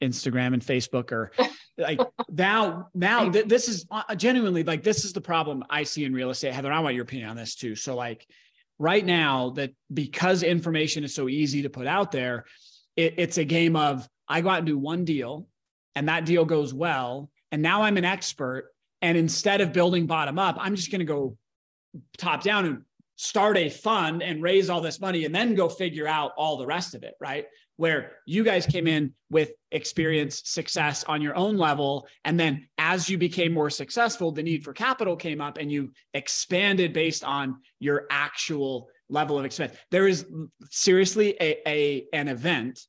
Instagram 0.03 0.53
and 0.53 0.63
Facebook 0.63 1.13
or 1.13 1.33
like 1.79 2.01
now 2.31 2.89
now 2.95 3.29
th- 3.31 3.47
this 3.47 3.69
is 3.69 3.87
uh, 3.91 4.15
genuinely 4.15 4.65
like 4.65 4.83
this 4.83 5.05
is 5.05 5.13
the 5.13 5.21
problem 5.21 5.65
I 5.71 5.85
see 5.85 6.05
in 6.05 6.13
real 6.13 6.31
estate. 6.31 6.53
Heather, 6.53 6.73
I 6.73 6.81
want 6.81 6.95
your 6.95 7.05
opinion 7.05 7.31
on 7.31 7.37
this 7.37 7.55
too. 7.55 7.75
So 7.75 7.95
like 7.95 8.27
right 8.79 9.05
now 9.05 9.51
that 9.51 9.73
because 9.93 10.43
information 10.43 11.05
is 11.05 11.15
so 11.15 11.29
easy 11.29 11.63
to 11.63 11.71
put 11.71 11.87
out 11.87 12.13
there, 12.13 12.45
it, 12.97 13.15
it's 13.17 13.39
a 13.39 13.45
game 13.45 13.77
of 13.77 14.07
I 14.29 14.43
go 14.43 14.51
out 14.51 14.59
and 14.59 14.67
do 14.67 14.79
one 14.79 15.05
deal, 15.05 15.49
and 15.95 16.09
that 16.09 16.27
deal 16.27 16.45
goes 16.45 16.75
well, 16.75 17.31
and 17.51 17.63
now 17.63 17.83
I'm 17.83 17.97
an 17.97 18.05
expert 18.05 18.73
and 19.07 19.17
instead 19.17 19.61
of 19.61 19.73
building 19.73 20.05
bottom 20.07 20.37
up, 20.37 20.57
I'm 20.59 20.75
just 20.75 20.91
going 20.91 20.99
to 20.99 21.05
go 21.05 21.39
top 22.19 22.43
down 22.43 22.67
and 22.67 22.83
start 23.15 23.57
a 23.57 23.71
fund 23.71 24.21
and 24.21 24.43
raise 24.43 24.69
all 24.69 24.81
this 24.81 25.01
money 25.01 25.25
and 25.25 25.33
then 25.33 25.55
go 25.55 25.69
figure 25.69 26.09
out 26.09 26.33
all 26.37 26.57
the 26.57 26.67
rest 26.67 26.93
of 26.93 27.05
it, 27.05 27.15
right? 27.21 27.47
Where 27.77 28.17
you 28.27 28.43
guys 28.43 28.67
came 28.67 28.89
in 28.89 29.15
with 29.31 29.53
experience, 29.71 30.43
success 30.45 31.05
on 31.05 31.23
your 31.23 31.37
own 31.37 31.57
level. 31.57 32.09
And 32.25 32.39
then 32.39 32.67
as 32.79 33.09
you 33.09 33.17
became 33.17 33.55
more 33.55 33.71
successful, 33.71 34.33
the 34.33 34.43
need 34.43 34.65
for 34.65 34.73
capital 34.73 35.15
came 35.15 35.41
up 35.41 35.57
and 35.57 35.71
you 35.71 35.93
expanded 36.13 36.93
based 36.93 37.23
on 37.23 37.59
your 37.79 38.09
actual 38.11 38.89
level 39.09 39.39
of 39.39 39.45
expense. 39.45 39.73
There 39.93 40.09
is 40.09 40.27
seriously 40.69 41.37
a, 41.41 41.69
a 41.69 42.07
an 42.13 42.27
event 42.27 42.81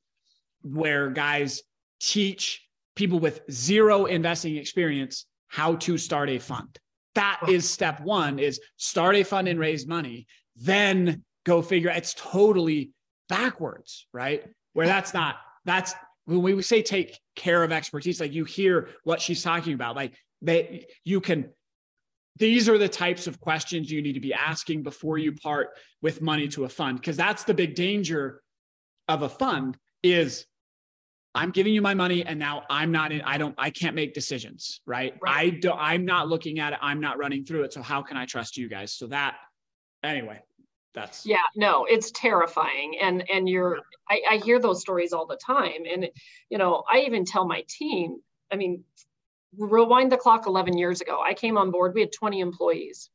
where 0.63 1.11
guys 1.11 1.61
teach 1.99 2.67
people 2.95 3.19
with 3.19 3.41
zero 3.51 4.05
investing 4.05 4.57
experience 4.57 5.27
how 5.47 5.75
to 5.75 5.97
start 5.97 6.29
a 6.29 6.39
fund. 6.39 6.79
That 7.15 7.39
is 7.47 7.67
step 7.69 8.01
one 8.01 8.37
is 8.37 8.59
start 8.75 9.15
a 9.15 9.23
fund 9.23 9.47
and 9.47 9.59
raise 9.59 9.87
money. 9.87 10.27
Then 10.55 11.23
go 11.45 11.61
figure 11.61 11.89
it's 11.89 12.13
totally 12.13 12.91
backwards, 13.29 14.07
right? 14.13 14.43
Where 14.73 14.85
that's 14.85 15.13
not, 15.13 15.37
that's 15.65 15.93
when 16.25 16.41
we 16.41 16.61
say 16.61 16.81
take 16.81 17.19
care 17.35 17.63
of 17.63 17.71
expertise, 17.71 18.19
like 18.19 18.33
you 18.33 18.43
hear 18.43 18.89
what 19.03 19.21
she's 19.21 19.41
talking 19.41 19.73
about, 19.73 19.95
like 19.95 20.13
they, 20.41 20.85
you 21.03 21.21
can, 21.21 21.49
these 22.35 22.69
are 22.69 22.77
the 22.77 22.89
types 22.89 23.25
of 23.25 23.39
questions 23.39 23.89
you 23.89 24.01
need 24.01 24.13
to 24.13 24.19
be 24.19 24.33
asking 24.33 24.83
before 24.83 25.17
you 25.17 25.31
part 25.31 25.69
with 26.01 26.21
money 26.21 26.47
to 26.49 26.65
a 26.65 26.69
fund. 26.69 27.01
Cause 27.01 27.17
that's 27.17 27.45
the 27.45 27.53
big 27.53 27.73
danger 27.73 28.41
of 29.07 29.23
a 29.23 29.29
fund 29.29 29.77
is 30.03 30.45
I'm 31.37 31.51
giving 31.51 31.73
you 31.73 31.81
my 31.81 31.93
money 31.93 32.25
and 32.25 32.39
now 32.39 32.63
I'm 32.69 32.91
not 32.91 33.11
in, 33.11 33.21
I 33.21 33.37
don't, 33.37 33.53
I 33.57 33.69
can't 33.69 33.95
make 33.95 34.13
decisions, 34.13 34.81
right? 34.85 35.13
right? 35.21 35.35
I 35.35 35.49
don't, 35.51 35.77
I'm 35.79 36.03
not 36.03 36.27
looking 36.27 36.59
at 36.59 36.73
it. 36.73 36.79
I'm 36.81 36.99
not 36.99 37.17
running 37.17 37.45
through 37.45 37.63
it. 37.63 37.73
So 37.73 37.81
how 37.81 38.01
can 38.01 38.17
I 38.17 38.25
trust 38.25 38.57
you 38.57 38.67
guys? 38.67 38.93
So 38.93 39.07
that, 39.07 39.35
anyway, 40.03 40.41
that's. 40.93 41.25
Yeah, 41.25 41.37
no, 41.55 41.85
it's 41.85 42.11
terrifying. 42.11 42.97
And, 43.01 43.23
and 43.29 43.47
you're, 43.47 43.79
I, 44.09 44.21
I 44.31 44.37
hear 44.37 44.59
those 44.59 44.81
stories 44.81 45.13
all 45.13 45.27
the 45.27 45.37
time. 45.37 45.83
And, 45.89 46.09
you 46.49 46.57
know, 46.57 46.83
I 46.91 47.01
even 47.01 47.23
tell 47.23 47.47
my 47.47 47.63
team, 47.69 48.17
I 48.51 48.55
mean, 48.55 48.83
rewind 49.57 50.11
the 50.11 50.17
clock 50.17 50.47
11 50.47 50.77
years 50.77 51.01
ago, 51.01 51.21
I 51.23 51.33
came 51.33 51.57
on 51.57 51.71
board, 51.71 51.93
we 51.93 52.01
had 52.01 52.11
20 52.11 52.39
employees 52.39 53.11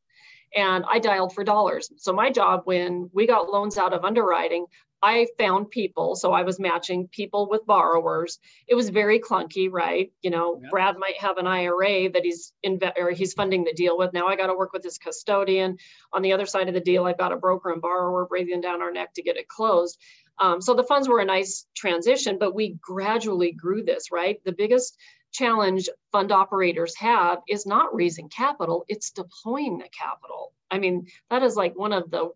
and 0.55 0.85
I 0.89 0.99
dialed 0.99 1.35
for 1.35 1.45
dollars. 1.45 1.91
So 1.97 2.13
my 2.13 2.31
job 2.31 2.63
when 2.65 3.11
we 3.13 3.27
got 3.27 3.51
loans 3.51 3.79
out 3.79 3.93
of 3.93 4.05
underwriting, 4.05 4.67
I 5.03 5.27
found 5.37 5.71
people, 5.71 6.15
so 6.15 6.33
I 6.33 6.43
was 6.43 6.61
matching 6.61 7.09
people 7.09 7.49
with 7.51 7.67
borrowers. 7.67 8.39
It 8.69 8.77
was 8.77 8.89
very 8.89 9.19
clunky, 9.19 9.69
right? 9.71 10.13
You 10.23 10.31
know, 10.31 10.61
yeah. 10.63 10.69
Brad 10.71 10.97
might 10.97 11.19
have 11.19 11.39
an 11.39 11.47
IRA 11.47 12.09
that 12.11 12.23
he's 12.23 12.53
inve- 12.65 12.97
or 12.97 13.11
he's 13.11 13.33
funding 13.33 13.65
the 13.65 13.73
deal 13.73 13.99
with. 13.99 14.13
Now 14.13 14.29
I 14.29 14.37
got 14.37 14.47
to 14.47 14.55
work 14.55 14.73
with 14.73 14.85
his 14.85 14.99
custodian. 14.99 15.77
On 16.13 16.23
the 16.23 16.33
other 16.33 16.47
side 16.47 16.69
of 16.69 16.75
the 16.75 16.81
deal, 16.81 17.05
I've 17.05 17.19
got 17.19 17.33
a 17.33 17.37
broker 17.37 17.73
and 17.73 17.83
borrower 17.83 18.27
breathing 18.27 18.61
down 18.61 18.81
our 18.81 18.93
neck 18.93 19.13
to 19.15 19.23
get 19.23 19.37
it 19.37 19.49
closed. 19.49 19.99
Um, 20.39 20.61
so 20.63 20.73
the 20.73 20.85
funds 20.85 21.09
were 21.09 21.19
a 21.19 21.25
nice 21.25 21.67
transition, 21.75 22.39
but 22.39 22.55
we 22.55 22.77
gradually 22.81 23.53
grew 23.53 23.83
this, 23.83 24.13
right? 24.13 24.41
The 24.45 24.53
biggest 24.53 24.97
challenge 25.33 25.89
fund 26.13 26.33
operators 26.33 26.97
have 26.97 27.41
is 27.49 27.67
not 27.67 27.95
raising 27.95 28.29
capital; 28.29 28.85
it's 28.89 29.11
deploying 29.11 29.79
the 29.79 29.89
capital. 29.89 30.53
I 30.71 30.79
mean, 30.79 31.07
that 31.31 31.43
is 31.43 31.57
like 31.57 31.77
one 31.77 31.93
of 31.93 32.11
the 32.11 32.31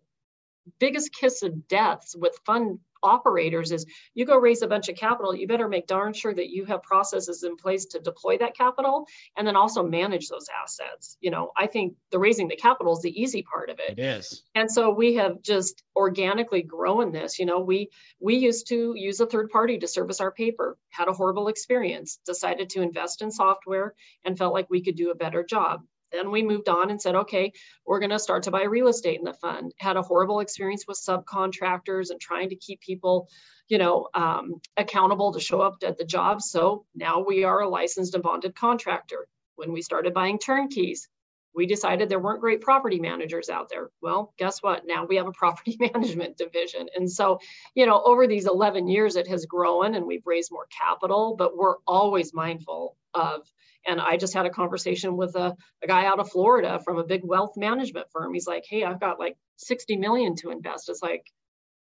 biggest 0.79 1.13
kiss 1.13 1.43
of 1.43 1.67
deaths 1.67 2.15
with 2.15 2.37
fund 2.45 2.79
operators 3.03 3.71
is 3.71 3.85
you 4.13 4.25
go 4.25 4.37
raise 4.37 4.61
a 4.61 4.67
bunch 4.67 4.89
of 4.89 4.95
capital, 4.95 5.35
you 5.35 5.47
better 5.47 5.67
make 5.67 5.87
darn 5.87 6.13
sure 6.13 6.33
that 6.33 6.49
you 6.49 6.65
have 6.65 6.83
processes 6.83 7.43
in 7.43 7.55
place 7.55 7.85
to 7.85 7.99
deploy 7.99 8.37
that 8.37 8.55
capital 8.55 9.07
and 9.35 9.47
then 9.47 9.55
also 9.55 9.83
manage 9.83 10.27
those 10.27 10.47
assets. 10.63 11.17
You 11.21 11.31
know, 11.31 11.51
I 11.55 11.67
think 11.67 11.95
the 12.11 12.19
raising 12.19 12.47
the 12.47 12.55
capital 12.55 12.93
is 12.93 13.01
the 13.01 13.21
easy 13.21 13.43
part 13.43 13.69
of 13.69 13.79
it. 13.79 13.97
It 13.97 14.01
is. 14.01 14.43
And 14.55 14.71
so 14.71 14.93
we 14.93 15.15
have 15.15 15.41
just 15.41 15.83
organically 15.95 16.61
grown 16.61 17.11
this. 17.11 17.39
You 17.39 17.45
know, 17.45 17.59
we 17.59 17.89
we 18.19 18.35
used 18.35 18.67
to 18.69 18.93
use 18.95 19.19
a 19.19 19.25
third 19.25 19.49
party 19.49 19.77
to 19.79 19.87
service 19.87 20.21
our 20.21 20.31
paper, 20.31 20.77
had 20.89 21.07
a 21.07 21.13
horrible 21.13 21.47
experience, 21.47 22.19
decided 22.25 22.69
to 22.71 22.81
invest 22.81 23.21
in 23.21 23.31
software 23.31 23.93
and 24.25 24.37
felt 24.37 24.53
like 24.53 24.69
we 24.69 24.83
could 24.83 24.95
do 24.95 25.11
a 25.11 25.15
better 25.15 25.43
job. 25.43 25.83
Then 26.11 26.31
we 26.31 26.43
moved 26.43 26.69
on 26.69 26.89
and 26.89 27.01
said, 27.01 27.15
okay, 27.15 27.51
we're 27.85 27.99
going 27.99 28.11
to 28.11 28.19
start 28.19 28.43
to 28.43 28.51
buy 28.51 28.63
real 28.63 28.87
estate 28.87 29.19
in 29.19 29.25
the 29.25 29.33
fund. 29.33 29.73
Had 29.79 29.97
a 29.97 30.01
horrible 30.01 30.39
experience 30.39 30.85
with 30.87 30.99
subcontractors 30.99 32.09
and 32.11 32.19
trying 32.19 32.49
to 32.49 32.55
keep 32.55 32.79
people, 32.81 33.27
you 33.67 33.77
know, 33.77 34.07
um, 34.13 34.61
accountable 34.77 35.33
to 35.33 35.39
show 35.39 35.61
up 35.61 35.77
at 35.83 35.97
the 35.97 36.05
job. 36.05 36.41
So 36.41 36.85
now 36.95 37.19
we 37.19 37.43
are 37.43 37.61
a 37.61 37.69
licensed 37.69 38.13
and 38.13 38.23
bonded 38.23 38.55
contractor. 38.55 39.27
When 39.55 39.73
we 39.73 39.81
started 39.81 40.13
buying 40.13 40.39
turnkeys, 40.39 41.09
we 41.57 41.65
decided 41.65 42.07
there 42.07 42.19
weren't 42.19 42.39
great 42.39 42.61
property 42.61 42.99
managers 42.99 43.49
out 43.49 43.67
there. 43.67 43.89
Well, 43.99 44.31
guess 44.37 44.61
what? 44.61 44.85
Now 44.85 45.05
we 45.05 45.15
have 45.15 45.27
a 45.27 45.31
property 45.33 45.75
management 45.79 46.37
division. 46.37 46.87
And 46.95 47.11
so, 47.11 47.39
you 47.73 47.87
know, 47.87 48.01
over 48.05 48.27
these 48.27 48.45
11 48.45 48.87
years, 48.87 49.15
it 49.15 49.27
has 49.27 49.45
grown 49.47 49.95
and 49.95 50.05
we've 50.05 50.25
raised 50.27 50.51
more 50.51 50.67
capital, 50.67 51.35
but 51.35 51.57
we're 51.57 51.77
always 51.87 52.33
mindful 52.33 52.95
of 53.15 53.41
and 53.87 53.99
I 54.01 54.17
just 54.17 54.33
had 54.33 54.45
a 54.45 54.51
conversation 54.51 55.17
with 55.17 55.35
a, 55.35 55.55
a 55.81 55.87
guy 55.87 56.05
out 56.05 56.19
of 56.19 56.29
Florida 56.29 56.79
from 56.83 56.97
a 56.97 57.03
big 57.03 57.23
wealth 57.23 57.53
management 57.55 58.07
firm. 58.11 58.33
He's 58.33 58.45
like, 58.45 58.65
hey, 58.69 58.83
I've 58.83 58.99
got 58.99 59.19
like 59.19 59.37
60 59.57 59.95
million 59.97 60.35
to 60.37 60.51
invest. 60.51 60.89
It's 60.89 61.01
like, 61.01 61.25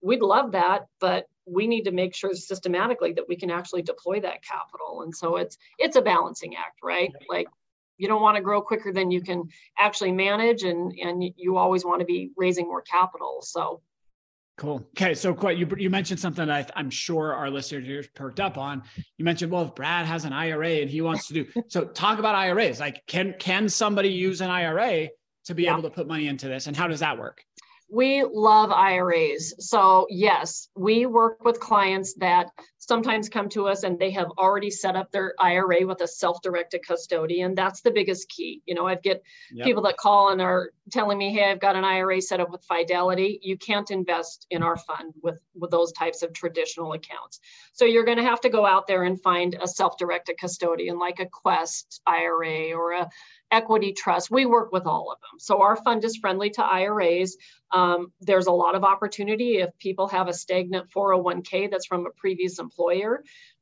we'd 0.01 0.21
love 0.21 0.51
that, 0.51 0.87
but 0.99 1.27
we 1.45 1.67
need 1.67 1.83
to 1.83 1.91
make 1.91 2.15
sure 2.15 2.33
systematically 2.33 3.13
that 3.13 3.29
we 3.29 3.35
can 3.35 3.51
actually 3.51 3.83
deploy 3.83 4.19
that 4.21 4.43
capital. 4.43 5.03
And 5.03 5.15
so 5.15 5.37
it's 5.37 5.57
it's 5.77 5.95
a 5.95 6.01
balancing 6.01 6.55
act, 6.55 6.79
right? 6.83 7.11
Like 7.29 7.47
you 7.97 8.07
don't 8.07 8.21
want 8.21 8.37
to 8.37 8.43
grow 8.43 8.61
quicker 8.61 8.91
than 8.91 9.11
you 9.11 9.21
can 9.21 9.49
actually 9.77 10.11
manage 10.11 10.63
and 10.63 10.93
and 10.99 11.23
you 11.37 11.57
always 11.57 11.85
want 11.85 11.99
to 11.99 12.05
be 12.05 12.31
raising 12.35 12.67
more 12.67 12.81
capital 12.81 13.39
so 13.41 13.81
Cool. 14.55 14.87
Okay, 14.95 15.15
so 15.15 15.33
quite 15.33 15.57
you 15.57 15.67
you 15.77 15.89
mentioned 15.89 16.19
something 16.19 16.45
that 16.45 16.71
I, 16.75 16.79
am 16.79 16.91
sure 16.91 17.33
our 17.33 17.49
listeners 17.49 17.85
here 17.85 18.03
perked 18.13 18.39
up 18.39 18.57
on. 18.57 18.83
You 19.17 19.25
mentioned, 19.25 19.51
well, 19.51 19.63
if 19.63 19.73
Brad 19.73 20.05
has 20.05 20.25
an 20.25 20.33
IRA 20.33 20.81
and 20.81 20.89
he 20.89 21.01
wants 21.01 21.27
to 21.27 21.33
do 21.33 21.45
so, 21.67 21.85
talk 21.85 22.19
about 22.19 22.35
IRAs. 22.35 22.79
Like, 22.79 23.01
can 23.07 23.33
can 23.39 23.67
somebody 23.67 24.09
use 24.09 24.41
an 24.41 24.51
IRA 24.51 25.09
to 25.45 25.55
be 25.55 25.63
yeah. 25.63 25.73
able 25.73 25.81
to 25.83 25.89
put 25.89 26.07
money 26.07 26.27
into 26.27 26.47
this, 26.47 26.67
and 26.67 26.77
how 26.77 26.87
does 26.87 26.99
that 26.99 27.17
work? 27.17 27.43
We 27.91 28.23
love 28.23 28.71
IRAs. 28.71 29.55
So, 29.59 30.05
yes, 30.09 30.69
we 30.75 31.07
work 31.07 31.43
with 31.43 31.59
clients 31.59 32.13
that 32.15 32.49
sometimes 32.87 33.29
come 33.29 33.47
to 33.49 33.67
us 33.67 33.83
and 33.83 33.97
they 33.97 34.11
have 34.11 34.27
already 34.37 34.69
set 34.69 34.95
up 34.95 35.11
their 35.11 35.33
IRA 35.39 35.85
with 35.85 36.01
a 36.01 36.07
self-directed 36.07 36.85
custodian. 36.85 37.55
That's 37.55 37.81
the 37.81 37.91
biggest 37.91 38.27
key. 38.29 38.61
You 38.65 38.75
know, 38.75 38.87
I 38.87 38.95
get 38.95 39.23
yep. 39.51 39.65
people 39.65 39.83
that 39.83 39.97
call 39.97 40.29
and 40.29 40.41
are 40.41 40.71
telling 40.91 41.17
me, 41.17 41.31
"Hey, 41.33 41.49
I've 41.49 41.61
got 41.61 41.75
an 41.75 41.85
IRA 41.85 42.21
set 42.21 42.39
up 42.39 42.51
with 42.51 42.63
Fidelity." 42.65 43.39
You 43.41 43.57
can't 43.57 43.89
invest 43.89 44.47
in 44.49 44.63
our 44.63 44.77
fund 44.77 45.13
with 45.21 45.39
with 45.55 45.71
those 45.71 45.91
types 45.93 46.23
of 46.23 46.33
traditional 46.33 46.93
accounts. 46.93 47.39
So, 47.73 47.85
you're 47.85 48.05
going 48.05 48.17
to 48.17 48.23
have 48.23 48.41
to 48.41 48.49
go 48.49 48.65
out 48.65 48.87
there 48.87 49.03
and 49.03 49.21
find 49.21 49.57
a 49.61 49.67
self-directed 49.67 50.37
custodian 50.37 50.99
like 50.99 51.19
a 51.19 51.25
Quest 51.25 52.01
IRA 52.05 52.73
or 52.73 52.91
a 52.91 53.09
equity 53.53 53.93
trust. 53.93 54.31
We 54.31 54.45
work 54.45 54.71
with 54.71 54.85
all 54.85 55.11
of 55.11 55.19
them. 55.21 55.39
So 55.39 55.61
our 55.61 55.75
fund 55.75 56.03
is 56.03 56.17
friendly 56.17 56.49
to 56.51 56.63
IRAs. 56.63 57.37
Um, 57.71 58.11
there's 58.19 58.47
a 58.47 58.51
lot 58.51 58.75
of 58.75 58.83
opportunity 58.83 59.57
if 59.57 59.69
people 59.77 60.07
have 60.07 60.27
a 60.27 60.33
stagnant 60.33 60.89
401k 60.89 61.69
that's 61.69 61.85
from 61.85 62.07
a 62.07 62.09
previous 62.17 62.57
employer. 62.59 62.72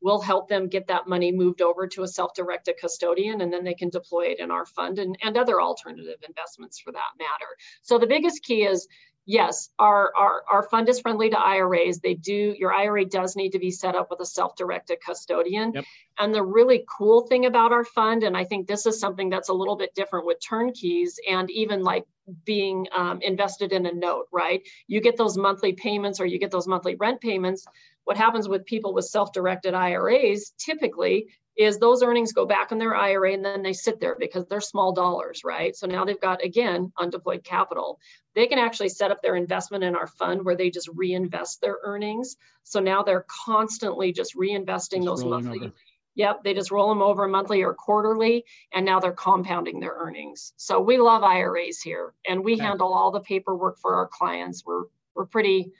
We'll 0.01 0.21
help 0.21 0.49
them 0.49 0.67
get 0.67 0.87
that 0.87 1.07
money 1.07 1.31
moved 1.31 1.61
over 1.61 1.87
to 1.87 2.03
a 2.03 2.07
self-directed 2.07 2.75
custodian 2.79 3.41
and 3.41 3.51
then 3.51 3.63
they 3.63 3.73
can 3.73 3.89
deploy 3.89 4.27
it 4.27 4.39
in 4.39 4.51
our 4.51 4.65
fund 4.65 4.99
and, 4.99 5.17
and 5.21 5.37
other 5.37 5.61
alternative 5.61 6.19
investments 6.27 6.79
for 6.79 6.91
that 6.91 7.11
matter. 7.19 7.57
So 7.81 7.97
the 7.97 8.07
biggest 8.07 8.43
key 8.43 8.63
is 8.63 8.87
yes, 9.25 9.69
our, 9.79 10.11
our, 10.17 10.43
our 10.51 10.63
fund 10.63 10.89
is 10.89 10.99
friendly 10.99 11.29
to 11.29 11.39
IRAs. 11.39 11.99
They 11.99 12.15
do, 12.15 12.55
your 12.57 12.73
IRA 12.73 13.05
does 13.05 13.35
need 13.35 13.51
to 13.51 13.59
be 13.59 13.71
set 13.71 13.95
up 13.95 14.09
with 14.09 14.19
a 14.19 14.25
self-directed 14.25 14.99
custodian. 15.05 15.73
Yep. 15.73 15.85
And 16.19 16.33
the 16.33 16.43
really 16.43 16.85
cool 16.89 17.27
thing 17.27 17.45
about 17.45 17.71
our 17.71 17.83
fund, 17.83 18.23
and 18.23 18.35
I 18.35 18.43
think 18.43 18.67
this 18.67 18.85
is 18.85 18.99
something 18.99 19.29
that's 19.29 19.49
a 19.49 19.53
little 19.53 19.75
bit 19.75 19.93
different 19.95 20.25
with 20.25 20.37
turnkeys 20.39 21.19
and 21.29 21.49
even 21.51 21.83
like 21.83 22.05
being 22.45 22.87
um, 22.95 23.19
invested 23.21 23.73
in 23.73 23.85
a 23.85 23.93
note, 23.93 24.27
right? 24.31 24.61
You 24.87 25.01
get 25.01 25.17
those 25.17 25.37
monthly 25.37 25.73
payments 25.73 26.19
or 26.19 26.25
you 26.25 26.39
get 26.39 26.51
those 26.51 26.67
monthly 26.67 26.95
rent 26.95 27.21
payments. 27.21 27.65
What 28.03 28.17
happens 28.17 28.47
with 28.47 28.65
people 28.65 28.93
with 28.93 29.05
self-directed 29.05 29.73
IRAs 29.73 30.53
typically 30.57 31.27
is 31.61 31.79
those 31.79 32.03
earnings 32.03 32.33
go 32.33 32.45
back 32.45 32.71
in 32.71 32.77
their 32.77 32.95
IRA 32.95 33.33
and 33.33 33.43
then 33.43 33.61
they 33.61 33.73
sit 33.73 33.99
there 33.99 34.15
because 34.19 34.45
they're 34.45 34.61
small 34.61 34.93
dollars, 34.93 35.43
right? 35.43 35.75
So 35.75 35.87
now 35.87 36.05
they've 36.05 36.19
got, 36.19 36.43
again, 36.43 36.91
undeployed 36.97 37.43
capital. 37.43 37.99
They 38.35 38.47
can 38.47 38.59
actually 38.59 38.89
set 38.89 39.11
up 39.11 39.21
their 39.21 39.35
investment 39.35 39.83
in 39.83 39.95
our 39.95 40.07
fund 40.07 40.43
where 40.43 40.55
they 40.55 40.69
just 40.69 40.89
reinvest 40.93 41.61
their 41.61 41.77
earnings. 41.83 42.37
So 42.63 42.79
now 42.79 43.03
they're 43.03 43.25
constantly 43.45 44.11
just 44.11 44.35
reinvesting 44.35 45.03
just 45.03 45.05
those 45.05 45.23
monthly. 45.23 45.59
Over. 45.59 45.73
Yep, 46.15 46.43
they 46.43 46.53
just 46.53 46.71
roll 46.71 46.89
them 46.89 47.01
over 47.01 47.27
monthly 47.27 47.63
or 47.63 47.73
quarterly, 47.73 48.43
and 48.73 48.85
now 48.85 48.99
they're 48.99 49.13
compounding 49.13 49.79
their 49.79 49.95
earnings. 49.97 50.51
So 50.57 50.81
we 50.81 50.97
love 50.97 51.23
IRAs 51.23 51.79
here, 51.81 52.13
and 52.27 52.43
we 52.43 52.55
okay. 52.55 52.63
handle 52.63 52.93
all 52.93 53.11
the 53.11 53.21
paperwork 53.21 53.79
for 53.79 53.95
our 53.95 54.07
clients. 54.07 54.65
We're 54.65 54.83
we're 55.15 55.25
pretty 55.25 55.71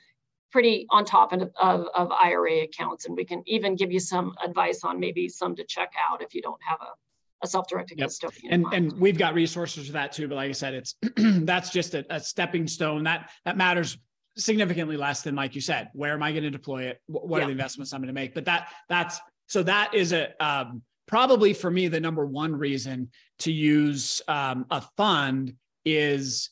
pretty 0.52 0.86
on 0.90 1.06
top 1.06 1.34
of, 1.34 1.42
of, 1.60 1.88
of 1.96 2.12
IRA 2.12 2.64
accounts. 2.64 3.06
And 3.06 3.16
we 3.16 3.26
can 3.26 3.44
even 3.46 3.76
give 3.76 3.92
you 3.92 4.00
some 4.00 4.34
advice 4.44 4.84
on 4.84 5.00
maybe 5.00 5.28
some 5.30 5.56
to 5.56 5.64
check 5.64 5.92
out 6.10 6.22
if 6.22 6.34
you 6.36 6.42
don't 6.42 6.62
have 6.62 6.80
a, 6.82 7.46
a 7.46 7.48
self-directed 7.48 7.98
yep. 7.98 8.08
custodian. 8.08 8.54
And, 8.54 8.74
and 8.74 9.00
we've 9.00 9.18
got 9.18 9.34
resources 9.34 9.88
for 9.88 9.94
that 9.94 10.12
too. 10.12 10.28
But 10.28 10.36
like 10.36 10.50
I 10.50 10.54
said, 10.54 10.74
it's 10.74 10.96
that's 11.16 11.70
just 11.70 11.94
a, 11.94 12.06
a 12.14 12.20
stepping 12.20 12.68
stone 12.68 13.04
that 13.04 13.30
that 13.46 13.58
matters 13.58 13.98
significantly 14.38 14.96
less 14.96 15.24
than 15.24 15.36
like 15.36 15.56
you 15.56 15.60
said 15.60 15.90
where 15.94 16.14
am 16.14 16.24
i 16.24 16.32
going 16.32 16.42
to 16.42 16.50
deploy 16.50 16.84
it 16.84 17.02
what 17.08 17.40
yeah. 17.40 17.44
are 17.44 17.48
the 17.48 17.52
investments 17.52 17.92
i'm 17.92 18.00
going 18.00 18.08
to 18.08 18.14
make 18.14 18.34
but 18.34 18.46
that 18.46 18.70
that's 18.88 19.20
so 19.48 19.62
that 19.62 19.94
is 19.94 20.14
a 20.14 20.32
um, 20.42 20.82
probably 21.06 21.54
for 21.54 21.70
me 21.70 21.90
the 21.90 22.00
number 22.00 22.26
one 22.26 22.56
reason 22.56 23.10
to 23.40 23.52
use 23.52 24.22
um, 24.30 24.66
a 24.72 24.82
fund 24.96 25.54
is 25.84 26.50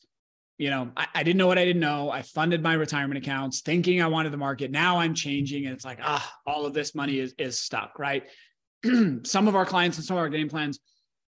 you 0.60 0.70
know, 0.70 0.92
I, 0.96 1.08
I, 1.16 1.24
didn't 1.24 1.38
know 1.38 1.48
what 1.48 1.58
I 1.58 1.64
didn't 1.64 1.80
know. 1.80 2.12
I 2.12 2.22
funded 2.22 2.62
my 2.62 2.74
retirement 2.74 3.18
accounts 3.18 3.62
thinking 3.62 4.02
I 4.02 4.08
wanted 4.08 4.34
the 4.34 4.38
market. 4.38 4.72
Now 4.72 5.00
I'm 5.00 5.16
changing 5.16 5.66
and 5.66 5.74
it's 5.74 5.86
like, 5.86 6.00
ah, 6.04 6.32
all 6.46 6.66
of 6.66 6.74
this 6.74 6.94
money 6.94 7.18
is, 7.18 7.34
is 7.40 7.58
stuck, 7.58 7.98
right? 7.98 8.24
some 9.24 9.48
of 9.48 9.56
our 9.56 9.66
clients 9.66 9.98
and 9.98 10.06
some 10.06 10.18
of 10.18 10.22
our 10.22 10.28
game 10.28 10.50
plans 10.50 10.80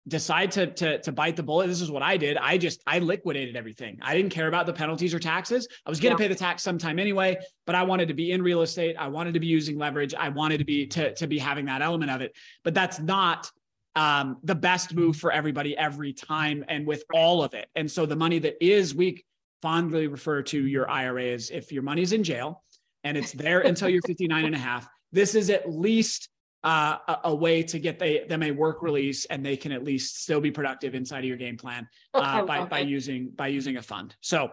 decide 0.07 0.51
to, 0.51 0.67
to, 0.67 1.01
to 1.01 1.11
bite 1.11 1.35
the 1.35 1.41
bullet. 1.41 1.65
This 1.65 1.81
is 1.81 1.89
what 1.89 2.03
I 2.03 2.17
did. 2.17 2.38
I 2.38 2.59
just, 2.59 2.83
I 2.85 2.99
liquidated 2.99 3.55
everything. 3.55 3.97
I 4.03 4.15
didn't 4.15 4.29
care 4.29 4.47
about 4.47 4.67
the 4.67 4.73
penalties 4.73 5.11
or 5.11 5.19
taxes. 5.19 5.67
I 5.83 5.89
was 5.89 5.99
going 5.99 6.15
to 6.15 6.21
yeah. 6.21 6.27
pay 6.27 6.31
the 6.31 6.39
tax 6.39 6.61
sometime 6.61 6.99
anyway, 6.99 7.35
but 7.65 7.73
I 7.73 7.81
wanted 7.81 8.09
to 8.09 8.13
be 8.13 8.31
in 8.31 8.43
real 8.43 8.61
estate. 8.61 8.95
I 8.99 9.07
wanted 9.07 9.33
to 9.33 9.39
be 9.39 9.47
using 9.47 9.79
leverage. 9.79 10.13
I 10.13 10.29
wanted 10.29 10.59
to 10.59 10.65
be, 10.65 10.85
to, 10.88 11.15
to 11.15 11.25
be 11.25 11.39
having 11.39 11.65
that 11.65 11.81
element 11.81 12.11
of 12.11 12.21
it, 12.21 12.35
but 12.63 12.75
that's 12.75 12.99
not 12.99 13.49
um, 13.95 14.38
the 14.43 14.55
best 14.55 14.93
move 14.93 15.15
for 15.15 15.31
everybody 15.31 15.77
every 15.77 16.13
time 16.13 16.65
and 16.67 16.86
with 16.86 17.03
all 17.13 17.43
of 17.43 17.53
it. 17.53 17.67
And 17.75 17.89
so 17.89 18.05
the 18.05 18.15
money 18.15 18.39
that 18.39 18.63
is, 18.63 18.93
we 18.93 19.23
fondly 19.62 20.08
refer 20.08 20.41
to 20.43 20.67
your 20.67 20.89
IRA 20.89 21.25
as 21.27 21.49
if 21.49 21.71
your 21.71 21.84
money's 21.84 22.12
in 22.12 22.23
jail 22.23 22.63
and 23.03 23.17
it's 23.17 23.31
there 23.31 23.62
until 23.62 23.89
you're 23.89 24.01
59 24.01 24.45
and 24.45 24.55
a 24.55 24.60
half, 24.60 24.88
this 25.12 25.36
is 25.36 25.49
at 25.49 25.71
least 25.71 26.29
uh, 26.63 26.97
a, 27.08 27.19
a, 27.25 27.36
way 27.36 27.62
to 27.62 27.79
get 27.79 27.99
they, 27.99 28.25
them 28.27 28.41
a 28.41 28.49
work 28.51 28.81
release 28.81 29.25
and 29.25 29.45
they 29.45 29.55
can 29.55 29.71
at 29.71 29.84
least 29.84 30.23
still 30.23 30.41
be 30.41 30.49
productive 30.49 30.95
inside 30.95 31.19
of 31.19 31.25
your 31.25 31.38
game 31.38 31.58
plan 31.58 31.88
uh, 32.15 32.43
by, 32.43 32.65
by 32.65 32.79
using 32.79 33.29
by 33.29 33.47
using 33.47 33.77
a 33.77 33.81
fund. 33.84 34.15
So 34.21 34.51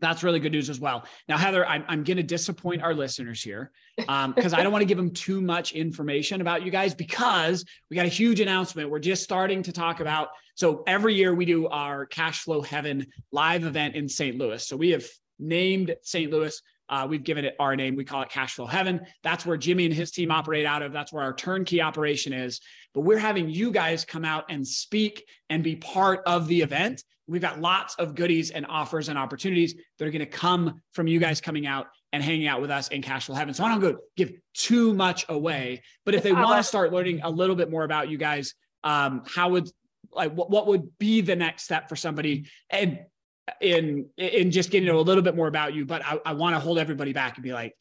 that's 0.00 0.22
really 0.22 0.40
good 0.40 0.52
news 0.52 0.70
as 0.70 0.78
well. 0.78 1.04
Now, 1.28 1.36
Heather, 1.36 1.66
I'm, 1.66 1.84
I'm 1.88 2.04
going 2.04 2.18
to 2.18 2.22
disappoint 2.22 2.82
our 2.82 2.94
listeners 2.94 3.42
here 3.42 3.72
because 3.96 4.52
um, 4.52 4.58
I 4.58 4.62
don't 4.62 4.72
want 4.72 4.82
to 4.82 4.86
give 4.86 4.96
them 4.96 5.10
too 5.10 5.40
much 5.40 5.72
information 5.72 6.40
about 6.40 6.62
you 6.62 6.70
guys 6.70 6.94
because 6.94 7.64
we 7.90 7.96
got 7.96 8.06
a 8.06 8.10
huge 8.10 8.40
announcement. 8.40 8.90
We're 8.90 9.00
just 9.00 9.22
starting 9.22 9.62
to 9.64 9.72
talk 9.72 10.00
about. 10.00 10.28
So 10.54 10.82
every 10.86 11.14
year 11.14 11.34
we 11.34 11.44
do 11.44 11.68
our 11.68 12.06
Cash 12.06 12.42
Flow 12.42 12.62
Heaven 12.62 13.06
live 13.32 13.64
event 13.64 13.96
in 13.96 14.08
St. 14.08 14.36
Louis. 14.36 14.64
So 14.64 14.76
we 14.76 14.90
have 14.90 15.04
named 15.38 15.94
St. 16.02 16.30
Louis. 16.30 16.60
Uh, 16.88 17.06
we've 17.08 17.22
given 17.22 17.44
it 17.44 17.54
our 17.60 17.76
name. 17.76 17.96
We 17.96 18.04
call 18.04 18.22
it 18.22 18.30
Cash 18.30 18.54
Flow 18.54 18.66
Heaven. 18.66 19.02
That's 19.22 19.44
where 19.44 19.56
Jimmy 19.56 19.84
and 19.84 19.94
his 19.94 20.10
team 20.10 20.30
operate 20.30 20.64
out 20.64 20.82
of. 20.82 20.92
That's 20.92 21.12
where 21.12 21.22
our 21.22 21.34
turnkey 21.34 21.82
operation 21.82 22.32
is. 22.32 22.60
But 22.94 23.02
we're 23.02 23.18
having 23.18 23.50
you 23.50 23.70
guys 23.70 24.04
come 24.04 24.24
out 24.24 24.44
and 24.48 24.66
speak 24.66 25.26
and 25.50 25.62
be 25.62 25.76
part 25.76 26.22
of 26.24 26.48
the 26.48 26.62
event. 26.62 27.02
We've 27.28 27.42
got 27.42 27.60
lots 27.60 27.94
of 27.96 28.14
goodies 28.14 28.50
and 28.50 28.66
offers 28.66 29.08
and 29.08 29.18
opportunities 29.18 29.74
that 29.98 30.08
are 30.08 30.10
going 30.10 30.20
to 30.20 30.26
come 30.26 30.80
from 30.92 31.06
you 31.06 31.20
guys 31.20 31.40
coming 31.40 31.66
out 31.66 31.88
and 32.12 32.22
hanging 32.22 32.46
out 32.46 32.60
with 32.60 32.70
us 32.70 32.88
in 32.88 33.02
Cashflow 33.02 33.36
Heaven. 33.36 33.52
So 33.52 33.64
I 33.64 33.68
don't 33.68 33.80
go 33.80 33.98
give 34.16 34.32
too 34.54 34.94
much 34.94 35.26
away, 35.28 35.82
but 36.04 36.14
if 36.14 36.22
they 36.22 36.32
want 36.32 36.58
to 36.58 36.62
start 36.62 36.92
learning 36.92 37.20
a 37.22 37.30
little 37.30 37.54
bit 37.54 37.70
more 37.70 37.84
about 37.84 38.08
you 38.08 38.16
guys, 38.16 38.54
um, 38.82 39.22
how 39.26 39.50
would 39.50 39.68
like 40.12 40.32
what, 40.32 40.50
what 40.50 40.66
would 40.66 40.98
be 40.98 41.20
the 41.20 41.36
next 41.36 41.64
step 41.64 41.88
for 41.88 41.96
somebody 41.96 42.46
and 42.70 43.00
in 43.60 44.06
in 44.16 44.50
just 44.50 44.70
getting 44.70 44.86
to 44.86 44.92
know 44.92 45.00
a 45.00 45.02
little 45.02 45.22
bit 45.22 45.36
more 45.36 45.48
about 45.48 45.74
you? 45.74 45.84
But 45.84 46.02
I, 46.04 46.18
I 46.24 46.32
want 46.32 46.56
to 46.56 46.60
hold 46.60 46.78
everybody 46.78 47.12
back 47.12 47.36
and 47.36 47.44
be 47.44 47.52
like, 47.52 47.74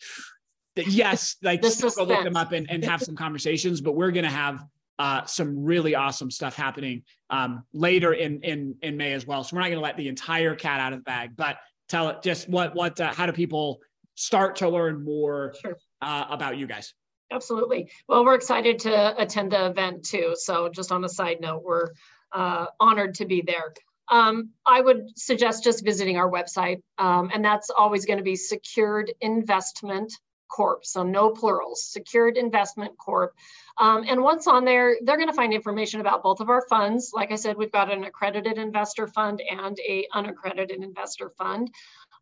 yes, 0.75 1.37
like 1.41 1.61
go 1.61 1.69
look 2.03 2.23
them 2.23 2.35
up 2.35 2.51
and, 2.51 2.69
and 2.69 2.83
have 2.83 3.01
some 3.01 3.15
conversations, 3.15 3.79
but 3.79 3.93
we're 3.93 4.11
gonna 4.11 4.29
have 4.29 4.63
uh, 4.99 5.25
some 5.25 5.63
really 5.63 5.95
awesome 5.95 6.31
stuff 6.31 6.55
happening 6.55 7.03
um, 7.29 7.63
later 7.73 8.13
in 8.13 8.41
in 8.41 8.75
in 8.81 8.97
May 8.97 9.13
as 9.13 9.27
well. 9.27 9.43
So 9.43 9.55
we're 9.55 9.61
not 9.61 9.67
going 9.67 9.79
to 9.79 9.83
let 9.83 9.97
the 9.97 10.07
entire 10.07 10.55
cat 10.55 10.79
out 10.79 10.93
of 10.93 10.99
the 10.99 11.03
bag, 11.03 11.31
but 11.35 11.57
tell 11.87 12.09
it 12.09 12.21
just 12.23 12.49
what 12.49 12.75
what 12.75 12.99
uh, 12.99 13.13
how 13.13 13.25
do 13.25 13.31
people 13.31 13.79
start 14.15 14.57
to 14.57 14.69
learn 14.69 15.03
more 15.03 15.53
sure. 15.61 15.77
uh, 16.01 16.25
about 16.29 16.57
you 16.57 16.67
guys? 16.67 16.93
Absolutely. 17.31 17.91
Well, 18.07 18.23
we're 18.23 18.35
excited 18.35 18.79
to 18.79 19.21
attend 19.21 19.51
the 19.51 19.67
event 19.67 20.05
too. 20.05 20.33
So 20.35 20.69
just 20.69 20.91
on 20.91 21.03
a 21.03 21.09
side 21.09 21.41
note, 21.41 21.61
we're 21.63 21.89
uh, 22.31 22.67
honored 22.79 23.15
to 23.15 23.25
be 23.25 23.41
there. 23.41 23.73
Um, 24.09 24.51
I 24.65 24.79
would 24.79 25.17
suggest 25.17 25.63
just 25.63 25.83
visiting 25.83 26.17
our 26.17 26.31
website, 26.31 26.81
um, 26.97 27.29
and 27.33 27.43
that's 27.43 27.69
always 27.69 28.05
going 28.05 28.17
to 28.17 28.23
be 28.23 28.37
Secured 28.37 29.11
Investment 29.19 30.13
Corp. 30.49 30.85
So 30.85 31.03
no 31.03 31.31
plurals, 31.31 31.83
Secured 31.83 32.37
Investment 32.37 32.97
Corp. 32.97 33.33
Um, 33.79 34.05
and 34.07 34.21
once 34.21 34.47
on 34.47 34.65
there, 34.65 34.97
they're 35.03 35.17
going 35.17 35.29
to 35.29 35.35
find 35.35 35.53
information 35.53 36.01
about 36.01 36.23
both 36.23 36.39
of 36.39 36.49
our 36.49 36.63
funds. 36.67 37.11
Like 37.13 37.31
I 37.31 37.35
said, 37.35 37.57
we've 37.57 37.71
got 37.71 37.91
an 37.91 38.03
accredited 38.03 38.57
investor 38.57 39.07
fund 39.07 39.41
and 39.49 39.77
a 39.87 40.07
unaccredited 40.13 40.83
investor 40.83 41.31
fund. 41.37 41.69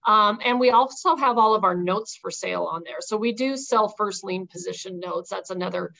Um, 0.05 0.39
and 0.43 0.59
we 0.59 0.69
also 0.69 1.15
have 1.15 1.37
all 1.37 1.55
of 1.55 1.63
our 1.63 1.75
notes 1.75 2.17
for 2.21 2.29
sale 2.29 2.63
on 2.63 2.83
there. 2.85 2.99
So 2.99 3.17
we 3.17 3.31
do 3.31 3.57
sell 3.57 3.87
first 3.87 4.23
lien 4.23 4.47
position 4.47 4.99
notes. 4.99 5.29
That's 5.29 5.49
another 5.49 5.93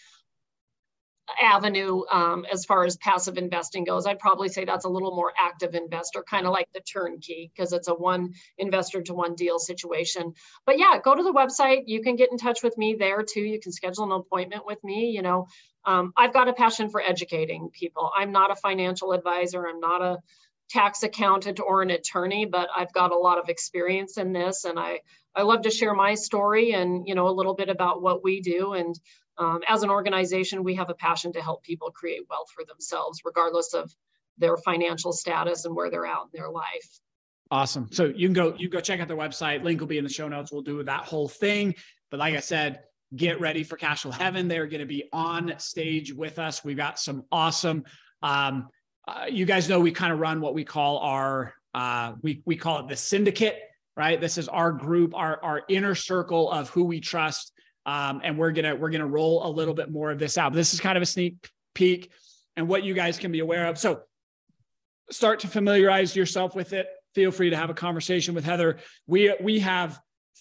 avenue 1.42 2.02
um, 2.12 2.46
as 2.52 2.66
far 2.66 2.86
as 2.86 2.98
passive 2.98 3.38
investing 3.38 3.84
goes. 3.84 4.06
I'd 4.06 4.20
probably 4.20 4.50
say 4.50 4.66
that's 4.66 4.86
a 4.86 4.90
little 4.90 5.16
more 5.16 5.34
active 5.38 5.76
investor, 5.76 6.24
kind 6.24 6.46
of 6.46 6.52
like 6.52 6.70
the 6.74 6.82
turnkey, 6.82 7.52
because 7.54 7.74
it's 7.74 7.88
a 7.88 7.94
one 7.94 8.34
investor 8.58 9.02
to 9.04 9.14
one 9.14 9.36
deal 9.36 9.60
situation. 9.60 10.34
But 10.66 10.78
yeah, 10.78 11.00
go 11.04 11.16
to 11.16 11.24
the 11.24 11.34
website. 11.34 11.84
You 11.88 12.02
can 12.02 12.16
get 12.16 12.32
in 12.32 12.38
touch 12.38 12.64
with 12.64 12.78
me 12.78 12.96
there 12.98 13.24
too. 13.24 13.42
You 13.42 13.60
can 13.60 13.72
schedule 13.72 14.04
an 14.06 14.12
appointment 14.12 14.66
with 14.66 14.84
me. 14.84 15.10
You 15.10 15.22
know, 15.22 15.48
um, 15.86 16.14
I've 16.16 16.34
got 16.34 16.48
a 16.48 16.54
passion 16.54 16.90
for 16.90 17.02
educating 17.02 17.70
people. 17.72 18.12
I'm 18.16 18.32
not 18.32 18.52
a 18.52 18.56
financial 18.56 19.12
advisor. 19.12 19.68
I'm 19.68 19.80
not 19.80 20.02
a 20.02 20.18
tax 20.70 21.04
accountant 21.04 21.60
or 21.60 21.82
an 21.82 21.92
attorney, 21.92 22.46
but 22.46 22.70
I've 22.76 22.92
got 22.92 23.12
a 23.12 23.18
lot 23.18 23.38
of 23.38 23.50
experience 23.50 24.18
in 24.18 24.34
this, 24.34 24.66
and 24.66 24.80
I 24.80 25.00
I 25.36 25.42
love 25.44 25.64
to 25.64 25.72
share 25.72 25.94
my 25.94 26.16
story 26.16 26.74
and 26.74 27.08
you 27.08 27.16
know 27.16 27.28
a 27.28 27.32
little 27.32 27.56
bit 27.56 27.70
about 27.70 28.02
what 28.02 28.24
we 28.24 28.42
do. 28.42 28.74
And 28.74 28.98
um, 29.38 29.62
as 29.68 29.84
an 29.84 29.90
organization, 29.90 30.64
we 30.64 30.76
have 30.76 30.90
a 30.90 30.94
passion 30.94 31.34
to 31.34 31.42
help 31.42 31.64
people 31.64 31.92
create 31.92 32.22
wealth 32.30 32.50
for 32.56 32.64
themselves, 32.66 33.22
regardless 33.26 33.74
of 33.74 33.94
their 34.38 34.58
financial 34.58 35.14
status 35.14 35.66
and 35.66 35.76
where 35.76 35.90
they're 35.90 36.06
at 36.06 36.22
in 36.24 36.30
their 36.34 36.50
life. 36.50 37.00
Awesome. 37.52 37.90
So 37.92 38.06
you 38.06 38.28
can 38.28 38.34
go 38.34 38.56
you 38.58 38.70
can 38.70 38.78
go 38.78 38.82
check 38.82 39.00
out 39.00 39.08
their 39.08 39.18
website. 39.18 39.64
Link 39.64 39.80
will 39.80 39.88
be 39.88 39.98
in 39.98 40.04
the 40.04 40.10
show 40.10 40.28
notes. 40.28 40.52
We'll 40.52 40.62
do 40.62 40.82
that 40.84 41.06
whole 41.06 41.28
thing. 41.28 41.76
But 42.10 42.20
like 42.20 42.36
I 42.36 42.40
said, 42.40 42.82
get 43.16 43.40
ready 43.40 43.64
for 43.64 43.78
Cashflow 43.78 44.14
Heaven. 44.14 44.48
They're 44.48 44.68
going 44.68 44.80
to 44.80 44.86
be 44.86 45.10
on 45.14 45.54
stage 45.58 46.14
with 46.14 46.40
us. 46.40 46.64
We've 46.64 46.78
got 46.78 47.00
some 47.00 47.24
awesome. 47.32 47.84
Um, 48.22 48.70
uh, 49.08 49.26
you 49.30 49.46
guys 49.46 49.70
know 49.70 49.80
we 49.80 49.92
kind 49.92 50.12
of 50.12 50.20
run 50.20 50.42
what 50.42 50.56
we 50.56 50.64
call 50.64 50.98
our 51.00 51.54
uh, 51.76 52.14
we 52.22 52.42
we 52.46 52.56
call 52.56 52.80
it 52.80 52.88
the 52.88 52.96
syndicate, 52.96 53.60
right? 53.96 54.20
This 54.20 54.38
is 54.38 54.48
our 54.48 54.72
group, 54.72 55.16
our 55.16 55.44
our 55.44 55.64
inner 55.70 55.96
circle 55.96 56.52
of 56.52 56.70
who 56.70 56.84
we 56.84 57.00
trust, 57.00 57.54
um, 57.86 58.22
and 58.24 58.38
we're 58.38 58.52
gonna 58.52 58.76
we're 58.76 58.90
gonna 58.90 59.08
roll 59.08 59.46
a 59.46 59.50
little 59.50 59.74
bit 59.74 59.92
more 59.92 60.12
of 60.12 60.20
this 60.20 60.38
out. 60.38 60.52
But 60.52 60.58
This 60.58 60.74
is 60.74 60.80
kind 60.80 60.98
of 60.98 61.04
a 61.04 61.08
sneak 61.08 61.50
peek 61.74 62.12
and 62.56 62.68
what 62.68 62.84
you 62.84 62.94
guys 62.94 63.18
can 63.18 63.32
be 63.32 63.40
aware 63.40 63.68
of. 63.68 63.78
So 63.78 64.02
start 65.12 65.42
to 65.42 65.48
familiarize 65.48 66.16
yourself 66.16 66.56
with 66.56 66.74
it 66.74 66.88
feel 67.16 67.32
free 67.32 67.50
to 67.50 67.58
have 67.58 67.70
a 67.70 67.74
conversation 67.74 68.36
with 68.36 68.44
Heather. 68.44 68.78
We 69.08 69.34
we 69.42 69.60
have 69.60 70.00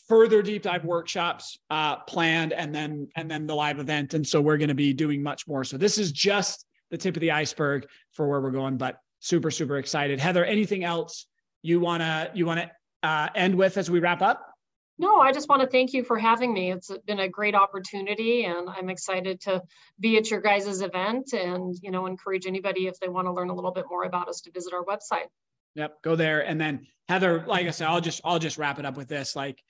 further 0.09 0.43
deep 0.43 0.62
dive 0.62 0.85
workshops 0.85 1.57
uh, 1.71 1.97
planned, 2.01 2.53
and 2.53 2.75
then 2.75 3.09
and 3.17 3.31
then 3.31 3.47
the 3.47 3.55
live 3.55 3.79
event, 3.79 4.12
and 4.12 4.27
so 4.27 4.40
we're 4.43 4.59
going 4.59 4.69
to 4.69 4.75
be 4.75 4.93
doing 4.93 5.23
much 5.23 5.47
more. 5.47 5.64
So 5.64 5.79
this 5.79 5.97
is 5.97 6.12
just 6.12 6.67
the 6.90 6.99
tip 6.99 7.17
of 7.17 7.21
the 7.21 7.31
iceberg 7.31 7.87
for 8.12 8.29
where 8.29 8.40
we're 8.40 8.51
going, 8.51 8.77
but 8.77 8.99
super 9.21 9.51
super 9.51 9.79
excited. 9.79 10.21
Heather, 10.21 10.45
anything 10.45 10.85
else 10.85 11.27
you 11.62 11.81
wanna 11.81 12.31
you 12.35 12.45
wanna 12.45 12.71
uh, 13.05 13.29
end 13.35 13.55
with 13.55 13.77
as 13.77 13.90
we 13.90 14.01
wrap 14.01 14.23
up? 14.23 14.51
No, 14.97 15.19
I 15.19 15.33
just 15.33 15.49
want 15.49 15.61
to 15.61 15.69
thank 15.69 15.93
you 15.93 16.05
for 16.05 16.19
having 16.19 16.53
me. 16.53 16.71
It's 16.71 16.90
been 17.05 17.19
a 17.19 17.29
great 17.29 17.55
opportunity, 17.55 18.45
and 18.45 18.69
I'm 18.69 18.88
excited 18.88 19.40
to 19.43 19.62
be 19.99 20.17
at 20.17 20.31
your 20.31 20.40
guys' 20.40 20.81
event 20.81 21.33
and 21.33 21.75
you 21.83 21.90
know 21.90 22.07
encourage 22.07 22.47
anybody 22.47 22.87
if 22.87 22.99
they 23.01 23.09
want 23.09 23.27
to 23.27 23.33
learn 23.33 23.51
a 23.51 23.55
little 23.55 23.73
bit 23.73 23.87
more 23.90 24.05
about 24.05 24.29
us 24.29 24.40
to 24.43 24.53
visit 24.53 24.73
our 24.73 24.85
website. 24.85 25.27
Yep, 25.75 26.03
go 26.03 26.14
there. 26.14 26.47
And 26.47 26.61
then 26.61 26.87
Heather, 27.09 27.45
like 27.47 27.67
I 27.67 27.71
said, 27.71 27.88
I'll 27.88 28.01
just 28.01 28.21
I'll 28.25 28.38
just 28.38 28.57
wrap 28.57 28.79
it 28.79 28.87
up 28.87 28.97
with 28.97 29.09
this. 29.09 29.35
Like 29.35 29.61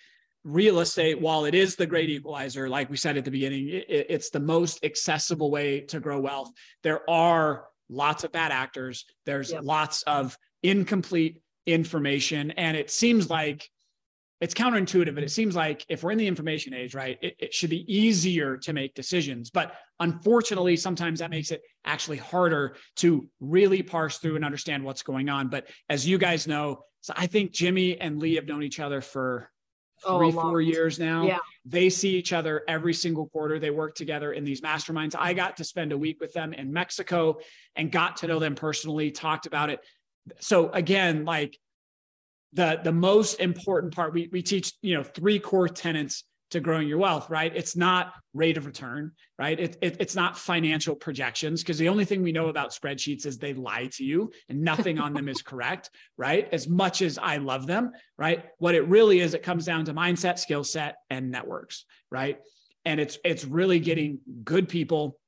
real 0.44 0.80
estate, 0.80 1.18
while 1.18 1.46
it 1.46 1.54
is 1.54 1.74
the 1.74 1.86
great 1.86 2.10
equalizer, 2.10 2.68
like 2.68 2.90
we 2.90 2.98
said 2.98 3.16
at 3.16 3.24
the 3.24 3.30
beginning, 3.30 3.68
it, 3.70 3.86
it's 3.88 4.28
the 4.28 4.40
most 4.40 4.84
accessible 4.84 5.50
way 5.50 5.80
to 5.80 6.00
grow 6.00 6.20
wealth. 6.20 6.50
There 6.82 7.08
are 7.08 7.64
lots 7.88 8.24
of 8.24 8.32
bad 8.32 8.52
actors. 8.52 9.06
There's 9.24 9.52
yep. 9.52 9.62
lots 9.64 10.02
of 10.02 10.36
incomplete 10.62 11.40
information, 11.66 12.50
and 12.52 12.76
it 12.76 12.90
seems 12.90 13.30
like 13.30 13.68
it's 14.40 14.54
counterintuitive, 14.54 15.14
but 15.14 15.24
it 15.24 15.30
seems 15.30 15.54
like 15.56 15.86
if 15.88 16.02
we're 16.02 16.10
in 16.10 16.18
the 16.18 16.26
information 16.26 16.74
age, 16.74 16.94
right, 16.94 17.18
it, 17.22 17.34
it, 17.38 17.54
should 17.54 17.70
be 17.70 17.90
easier 17.92 18.56
to 18.58 18.72
make 18.72 18.94
decisions. 18.94 19.48
But 19.48 19.72
unfortunately, 20.00 20.76
sometimes 20.76 21.20
that 21.20 21.30
makes 21.30 21.50
it 21.50 21.62
actually 21.84 22.18
harder 22.18 22.76
to 22.96 23.28
really 23.40 23.82
parse 23.82 24.18
through 24.18 24.36
and 24.36 24.44
understand 24.44 24.84
what's 24.84 25.02
going 25.02 25.28
on. 25.28 25.48
But 25.48 25.68
as 25.88 26.06
you 26.06 26.18
guys 26.18 26.46
know, 26.46 26.84
so 27.00 27.14
I 27.16 27.26
think 27.26 27.52
Jimmy 27.52 27.98
and 28.00 28.18
Lee 28.18 28.34
have 28.34 28.46
known 28.46 28.62
each 28.62 28.80
other 28.80 29.00
for 29.00 29.50
oh, 30.04 30.18
three, 30.18 30.28
oh, 30.28 30.32
four 30.32 30.60
years 30.60 30.98
now. 30.98 31.26
Yeah. 31.26 31.38
They 31.64 31.88
see 31.88 32.16
each 32.16 32.32
other 32.32 32.62
every 32.68 32.94
single 32.94 33.28
quarter. 33.28 33.58
They 33.58 33.70
work 33.70 33.94
together 33.94 34.32
in 34.32 34.44
these 34.44 34.60
masterminds. 34.60 35.14
I 35.18 35.32
got 35.32 35.56
to 35.58 35.64
spend 35.64 35.92
a 35.92 35.98
week 35.98 36.18
with 36.20 36.32
them 36.32 36.52
in 36.52 36.72
Mexico 36.72 37.38
and 37.76 37.90
got 37.90 38.18
to 38.18 38.26
know 38.26 38.38
them 38.38 38.54
personally, 38.54 39.10
talked 39.10 39.46
about 39.46 39.70
it. 39.70 39.80
So 40.40 40.70
again, 40.70 41.24
like 41.24 41.58
the 42.54 42.80
the 42.82 42.92
most 42.92 43.40
important 43.40 43.94
part 43.94 44.14
we, 44.14 44.28
we 44.32 44.42
teach 44.42 44.72
you 44.80 44.94
know 44.94 45.02
three 45.02 45.38
core 45.38 45.68
tenets 45.68 46.24
to 46.50 46.60
growing 46.60 46.86
your 46.86 46.98
wealth 46.98 47.28
right? 47.30 47.54
It's 47.54 47.74
not 47.76 48.14
rate 48.32 48.56
of 48.56 48.64
return 48.64 49.10
right? 49.38 49.58
It, 49.58 49.76
it 49.82 49.96
it's 49.98 50.14
not 50.14 50.38
financial 50.38 50.94
projections 50.94 51.62
because 51.62 51.78
the 51.78 51.88
only 51.88 52.04
thing 52.04 52.22
we 52.22 52.32
know 52.32 52.48
about 52.48 52.70
spreadsheets 52.70 53.26
is 53.26 53.38
they 53.38 53.54
lie 53.54 53.88
to 53.94 54.04
you 54.04 54.30
and 54.48 54.62
nothing 54.62 54.98
on 55.00 55.12
them 55.12 55.28
is 55.28 55.42
correct 55.50 55.90
right? 56.16 56.48
As 56.52 56.68
much 56.68 57.02
as 57.02 57.18
i 57.18 57.36
love 57.38 57.66
them 57.66 57.92
right? 58.16 58.44
What 58.58 58.74
it 58.74 58.86
really 58.88 59.20
is 59.20 59.34
it 59.34 59.42
comes 59.42 59.64
down 59.64 59.84
to 59.86 59.94
mindset 59.94 60.38
skill 60.38 60.64
set 60.64 60.96
and 61.10 61.30
networks 61.30 61.84
right? 62.10 62.38
And 62.84 63.00
it's 63.00 63.18
it's 63.24 63.44
really 63.44 63.80
getting 63.80 64.20
good 64.44 64.68
people 64.68 65.18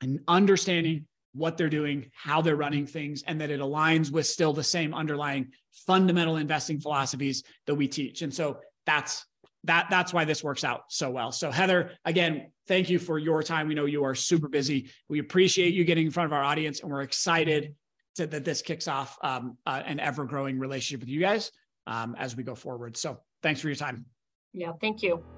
and 0.00 0.20
understanding 0.26 1.06
what 1.36 1.56
they're 1.56 1.68
doing, 1.68 2.10
how 2.12 2.40
they're 2.40 2.56
running 2.56 2.86
things, 2.86 3.22
and 3.26 3.40
that 3.40 3.50
it 3.50 3.60
aligns 3.60 4.10
with 4.10 4.26
still 4.26 4.52
the 4.52 4.64
same 4.64 4.94
underlying 4.94 5.52
fundamental 5.86 6.36
investing 6.36 6.80
philosophies 6.80 7.44
that 7.66 7.74
we 7.74 7.88
teach. 7.88 8.22
And 8.22 8.32
so 8.32 8.60
that's 8.86 9.24
that 9.64 9.88
that's 9.90 10.12
why 10.12 10.24
this 10.24 10.44
works 10.44 10.64
out 10.64 10.84
so 10.88 11.10
well. 11.10 11.32
So 11.32 11.50
Heather, 11.50 11.90
again, 12.04 12.50
thank 12.68 12.88
you 12.88 12.98
for 12.98 13.18
your 13.18 13.42
time. 13.42 13.68
We 13.68 13.74
know 13.74 13.86
you 13.86 14.04
are 14.04 14.14
super 14.14 14.48
busy. 14.48 14.90
We 15.08 15.18
appreciate 15.18 15.74
you 15.74 15.84
getting 15.84 16.06
in 16.06 16.12
front 16.12 16.26
of 16.26 16.32
our 16.32 16.42
audience, 16.42 16.80
and 16.80 16.90
we're 16.90 17.02
excited 17.02 17.74
to, 18.16 18.26
that 18.26 18.44
this 18.44 18.62
kicks 18.62 18.88
off 18.88 19.18
um, 19.22 19.58
uh, 19.66 19.82
an 19.84 20.00
ever 20.00 20.24
growing 20.24 20.58
relationship 20.58 21.00
with 21.00 21.08
you 21.08 21.20
guys 21.20 21.50
um, 21.86 22.14
as 22.18 22.36
we 22.36 22.42
go 22.42 22.54
forward. 22.54 22.96
So 22.96 23.18
thanks 23.42 23.60
for 23.60 23.68
your 23.68 23.76
time. 23.76 24.06
Yeah, 24.52 24.72
thank 24.80 25.02
you. 25.02 25.35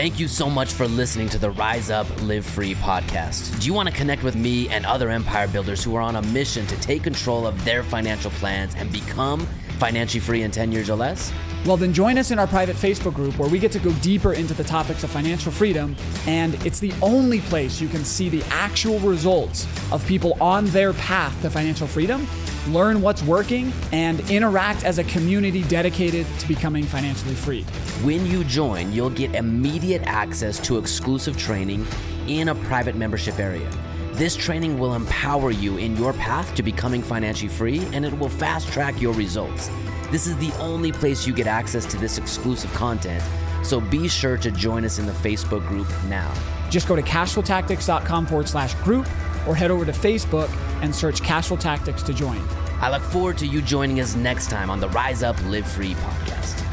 Thank 0.00 0.18
you 0.18 0.28
so 0.28 0.48
much 0.48 0.72
for 0.72 0.88
listening 0.88 1.28
to 1.28 1.36
the 1.36 1.50
Rise 1.50 1.90
Up 1.90 2.06
Live 2.22 2.46
Free 2.46 2.74
podcast. 2.74 3.60
Do 3.60 3.66
you 3.66 3.74
want 3.74 3.86
to 3.86 3.94
connect 3.94 4.22
with 4.22 4.34
me 4.34 4.66
and 4.70 4.86
other 4.86 5.10
empire 5.10 5.46
builders 5.46 5.84
who 5.84 5.94
are 5.94 6.00
on 6.00 6.16
a 6.16 6.22
mission 6.22 6.66
to 6.68 6.80
take 6.80 7.02
control 7.02 7.46
of 7.46 7.62
their 7.66 7.82
financial 7.82 8.30
plans 8.30 8.74
and 8.76 8.90
become 8.90 9.40
financially 9.78 10.20
free 10.20 10.42
in 10.42 10.50
10 10.50 10.72
years 10.72 10.88
or 10.88 10.96
less? 10.96 11.30
Well, 11.66 11.76
then 11.76 11.92
join 11.92 12.16
us 12.16 12.30
in 12.30 12.38
our 12.38 12.46
private 12.46 12.76
Facebook 12.76 13.12
group 13.12 13.38
where 13.38 13.50
we 13.50 13.58
get 13.58 13.72
to 13.72 13.78
go 13.78 13.92
deeper 14.00 14.32
into 14.32 14.54
the 14.54 14.64
topics 14.64 15.04
of 15.04 15.10
financial 15.10 15.52
freedom. 15.52 15.94
And 16.26 16.54
it's 16.64 16.80
the 16.80 16.94
only 17.02 17.40
place 17.42 17.78
you 17.78 17.88
can 17.88 18.02
see 18.02 18.30
the 18.30 18.42
actual 18.44 18.98
results 19.00 19.66
of 19.92 20.06
people 20.06 20.34
on 20.40 20.64
their 20.68 20.94
path 20.94 21.38
to 21.42 21.50
financial 21.50 21.86
freedom, 21.86 22.26
learn 22.68 23.00
what's 23.00 23.22
working, 23.22 23.72
and 23.92 24.20
interact 24.30 24.84
as 24.84 24.98
a 24.98 25.04
community 25.04 25.62
dedicated 25.64 26.26
to 26.38 26.48
becoming 26.48 26.84
financially 26.84 27.34
free. 27.34 27.62
When 28.02 28.26
you 28.26 28.44
join, 28.44 28.92
you'll 28.92 29.10
get 29.10 29.34
immediate 29.34 30.02
access 30.04 30.58
to 30.66 30.78
exclusive 30.78 31.36
training 31.36 31.86
in 32.28 32.48
a 32.48 32.54
private 32.54 32.96
membership 32.96 33.38
area. 33.38 33.68
This 34.12 34.36
training 34.36 34.78
will 34.78 34.94
empower 34.94 35.50
you 35.50 35.78
in 35.78 35.96
your 35.96 36.12
path 36.12 36.54
to 36.56 36.62
becoming 36.62 37.02
financially 37.02 37.48
free 37.48 37.78
and 37.92 38.04
it 38.04 38.16
will 38.18 38.28
fast 38.28 38.70
track 38.72 39.00
your 39.00 39.14
results. 39.14 39.70
This 40.10 40.26
is 40.26 40.36
the 40.36 40.52
only 40.58 40.92
place 40.92 41.26
you 41.26 41.32
get 41.32 41.46
access 41.46 41.86
to 41.86 41.96
this 41.96 42.18
exclusive 42.18 42.72
content, 42.74 43.22
so 43.64 43.80
be 43.80 44.08
sure 44.08 44.36
to 44.36 44.50
join 44.50 44.84
us 44.84 44.98
in 44.98 45.06
the 45.06 45.12
Facebook 45.12 45.66
group 45.68 45.88
now. 46.08 46.32
Just 46.68 46.86
go 46.86 46.96
to 46.96 47.02
cashflowtactics.com 47.02 48.26
forward 48.26 48.48
slash 48.48 48.74
group 48.74 49.06
or 49.46 49.54
head 49.54 49.70
over 49.70 49.84
to 49.84 49.92
Facebook 49.92 50.50
and 50.82 50.94
search 50.94 51.20
Cashflow 51.20 51.58
Tactics 51.58 52.02
to 52.04 52.14
join. 52.14 52.40
I 52.80 52.90
look 52.90 53.02
forward 53.02 53.38
to 53.38 53.46
you 53.46 53.60
joining 53.60 54.00
us 54.00 54.14
next 54.14 54.48
time 54.48 54.70
on 54.70 54.80
the 54.80 54.88
Rise 54.88 55.22
Up 55.22 55.36
Live 55.44 55.66
Free 55.70 55.94
podcast. 55.94 56.69